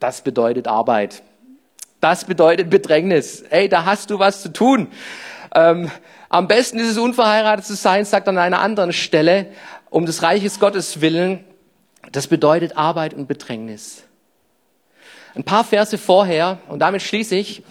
das 0.00 0.20
bedeutet 0.20 0.68
Arbeit. 0.68 1.22
Das 2.00 2.26
bedeutet 2.26 2.68
Bedrängnis. 2.68 3.40
Ey, 3.48 3.70
da 3.70 3.86
hast 3.86 4.10
du 4.10 4.18
was 4.18 4.42
zu 4.42 4.52
tun. 4.52 4.88
Ähm, 5.54 5.90
am 6.28 6.48
besten 6.48 6.78
ist 6.78 6.90
es, 6.90 6.98
unverheiratet 6.98 7.64
zu 7.64 7.74
sein, 7.74 8.04
sagt 8.04 8.28
an 8.28 8.38
einer 8.38 8.60
anderen 8.60 8.92
Stelle, 8.92 9.46
um 9.88 10.04
des 10.04 10.22
Reiches 10.22 10.58
Gottes 10.58 11.00
willen. 11.00 11.44
Das 12.10 12.26
bedeutet 12.26 12.76
Arbeit 12.76 13.14
und 13.14 13.28
Bedrängnis. 13.28 14.04
Ein 15.34 15.44
paar 15.44 15.64
Verse 15.64 15.96
vorher, 15.96 16.58
und 16.68 16.80
damit 16.80 17.02
schließe 17.02 17.34
ich, 17.36 17.62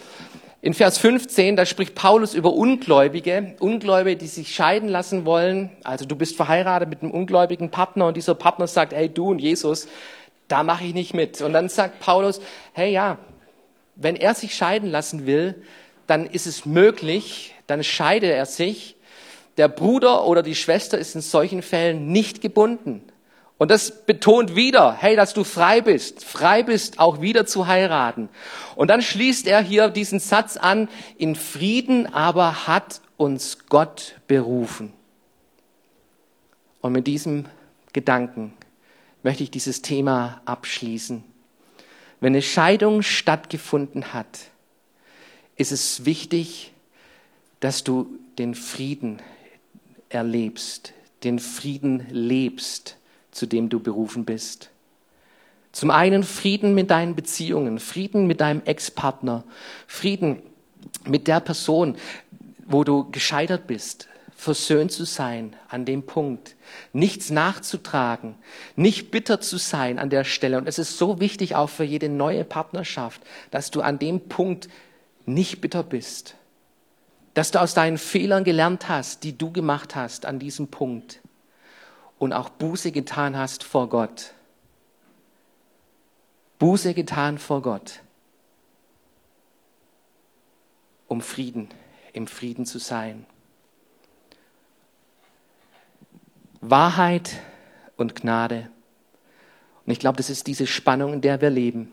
In 0.61 0.73
Vers 0.73 0.97
15, 0.97 1.57
da 1.57 1.65
spricht 1.65 1.93
Paulus 1.93 2.33
über 2.33 2.53
Ungläubige, 2.53 3.55
Ungläubige, 3.59 4.15
die 4.15 4.27
sich 4.27 4.55
scheiden 4.55 4.87
lassen 4.87 5.25
wollen. 5.25 5.71
Also 5.83 6.05
du 6.05 6.15
bist 6.15 6.37
verheiratet 6.37 6.87
mit 6.87 7.01
einem 7.01 7.11
ungläubigen 7.11 7.69
Partner 7.69 8.07
und 8.07 8.15
dieser 8.15 8.33
Partner 8.33 8.65
sagt, 8.67 8.93
hey 8.93 9.09
du 9.09 9.29
und 9.29 9.39
Jesus, 9.39 9.89
da 10.47 10.63
mache 10.63 10.85
ich 10.85 10.93
nicht 10.93 11.13
mit. 11.13 11.41
Und 11.41 11.51
dann 11.51 11.67
sagt 11.67 11.99
Paulus, 11.99 12.39
hey 12.71 12.93
ja, 12.93 13.17
wenn 13.97 14.15
er 14.15 14.35
sich 14.35 14.55
scheiden 14.55 14.89
lassen 14.89 15.25
will, 15.25 15.61
dann 16.07 16.25
ist 16.25 16.47
es 16.47 16.65
möglich, 16.65 17.52
dann 17.67 17.83
scheide 17.83 18.31
er 18.31 18.45
sich. 18.45 18.95
Der 19.57 19.67
Bruder 19.67 20.25
oder 20.25 20.41
die 20.41 20.55
Schwester 20.55 20.97
ist 20.97 21.15
in 21.15 21.21
solchen 21.21 21.61
Fällen 21.61 22.11
nicht 22.11 22.41
gebunden. 22.41 23.03
Und 23.57 23.71
das 23.71 24.05
betont 24.05 24.55
wieder, 24.55 24.93
hey, 24.93 25.15
dass 25.15 25.33
du 25.33 25.43
frei 25.43 25.81
bist, 25.81 26.23
frei 26.25 26.63
bist, 26.63 26.99
auch 26.99 27.21
wieder 27.21 27.45
zu 27.45 27.67
heiraten. 27.67 28.29
Und 28.75 28.89
dann 28.89 29.01
schließt 29.01 29.47
er 29.47 29.61
hier 29.61 29.89
diesen 29.89 30.19
Satz 30.19 30.57
an, 30.57 30.89
in 31.17 31.35
Frieden 31.35 32.11
aber 32.11 32.67
hat 32.67 32.99
uns 33.15 33.59
Gott 33.69 34.15
berufen. 34.27 34.91
Und 36.81 36.91
mit 36.91 37.07
diesem 37.07 37.45
Gedanken 37.93 38.53
möchte 39.21 39.43
ich 39.43 39.51
dieses 39.51 39.81
Thema 39.81 40.41
abschließen. 40.43 41.23
Wenn 42.19 42.33
eine 42.33 42.41
Scheidung 42.41 43.01
stattgefunden 43.01 44.13
hat, 44.13 44.39
ist 45.55 45.71
es 45.71 46.05
wichtig, 46.05 46.72
dass 47.63 47.85
du 47.85 48.19
den 48.37 48.55
Frieden 48.55 49.21
erlebst, 50.09 50.93
den 51.23 51.39
Frieden 51.39 52.05
lebst 52.09 52.97
zu 53.31 53.45
dem 53.45 53.69
du 53.69 53.79
berufen 53.79 54.25
bist. 54.25 54.69
Zum 55.71 55.89
einen 55.89 56.23
Frieden 56.23 56.75
mit 56.75 56.91
deinen 56.91 57.15
Beziehungen, 57.15 57.79
Frieden 57.79 58.27
mit 58.27 58.41
deinem 58.41 58.61
Ex-Partner, 58.65 59.45
Frieden 59.87 60.43
mit 61.05 61.27
der 61.27 61.39
Person, 61.39 61.95
wo 62.65 62.83
du 62.83 63.09
gescheitert 63.11 63.65
bist, 63.65 64.07
versöhnt 64.35 64.91
zu 64.91 65.05
sein 65.05 65.55
an 65.69 65.85
dem 65.85 66.03
Punkt, 66.03 66.55
nichts 66.91 67.31
nachzutragen, 67.31 68.35
nicht 68.75 69.09
bitter 69.09 69.39
zu 69.39 69.57
sein 69.57 69.99
an 69.99 70.09
der 70.09 70.25
Stelle. 70.25 70.57
Und 70.57 70.67
es 70.67 70.79
ist 70.79 70.97
so 70.97 71.21
wichtig 71.21 71.55
auch 71.55 71.69
für 71.69 71.85
jede 71.85 72.09
neue 72.09 72.43
Partnerschaft, 72.43 73.21
dass 73.51 73.71
du 73.71 73.81
an 73.81 73.99
dem 73.99 74.19
Punkt 74.19 74.67
nicht 75.25 75.61
bitter 75.61 75.81
bist, 75.81 76.35
dass 77.33 77.51
du 77.51 77.59
aus 77.59 77.73
deinen 77.73 77.97
Fehlern 77.97 78.43
gelernt 78.43 78.89
hast, 78.89 79.23
die 79.23 79.37
du 79.37 79.51
gemacht 79.51 79.95
hast 79.95 80.25
an 80.25 80.39
diesem 80.39 80.67
Punkt 80.67 81.21
und 82.19 82.33
auch 82.33 82.49
Buße 82.49 82.91
getan 82.91 83.37
hast 83.37 83.63
vor 83.63 83.89
Gott. 83.89 84.33
Buße 86.59 86.93
getan 86.93 87.39
vor 87.39 87.61
Gott, 87.61 87.99
um 91.07 91.21
Frieden, 91.21 91.67
im 92.13 92.27
Frieden 92.27 92.65
zu 92.65 92.79
sein. 92.79 93.25
Wahrheit 96.61 97.35
und 97.97 98.15
Gnade. 98.15 98.69
Und 99.85 99.91
ich 99.91 99.99
glaube, 99.99 100.15
das 100.17 100.29
ist 100.29 100.47
diese 100.47 100.65
Spannung, 100.65 101.13
in 101.13 101.21
der 101.21 101.41
wir 101.41 101.49
leben. 101.49 101.91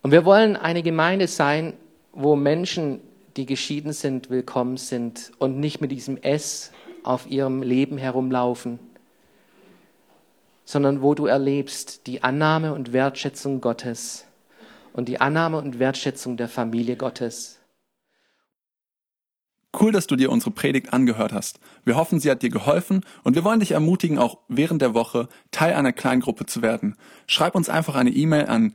Und 0.00 0.10
wir 0.10 0.24
wollen 0.24 0.56
eine 0.56 0.82
Gemeinde 0.82 1.28
sein, 1.28 1.74
wo 2.12 2.34
Menschen, 2.34 3.00
die 3.36 3.46
geschieden 3.46 3.92
sind, 3.92 4.30
willkommen 4.30 4.76
sind 4.76 5.32
und 5.38 5.58
nicht 5.58 5.80
mit 5.80 5.92
diesem 5.92 6.16
S 6.16 6.72
auf 7.02 7.28
ihrem 7.28 7.62
Leben 7.62 7.98
herumlaufen 7.98 8.78
sondern 10.64 11.02
wo 11.02 11.14
du 11.14 11.26
erlebst 11.26 12.06
die 12.06 12.22
Annahme 12.22 12.72
und 12.74 12.92
Wertschätzung 12.92 13.60
Gottes 13.60 14.24
und 14.92 15.08
die 15.08 15.20
Annahme 15.20 15.58
und 15.58 15.78
Wertschätzung 15.78 16.36
der 16.36 16.48
Familie 16.48 16.96
Gottes. 16.96 17.58
Cool, 19.78 19.90
dass 19.90 20.06
du 20.06 20.16
dir 20.16 20.30
unsere 20.30 20.50
Predigt 20.50 20.92
angehört 20.92 21.32
hast. 21.32 21.58
Wir 21.84 21.96
hoffen, 21.96 22.20
sie 22.20 22.30
hat 22.30 22.42
dir 22.42 22.50
geholfen 22.50 23.04
und 23.22 23.34
wir 23.34 23.44
wollen 23.44 23.60
dich 23.60 23.72
ermutigen, 23.72 24.18
auch 24.18 24.38
während 24.48 24.82
der 24.82 24.92
Woche 24.92 25.28
Teil 25.50 25.74
einer 25.74 25.94
Kleingruppe 25.94 26.44
zu 26.44 26.60
werden. 26.60 26.96
Schreib 27.26 27.54
uns 27.54 27.70
einfach 27.70 27.94
eine 27.94 28.10
E-Mail 28.10 28.46
an 28.46 28.74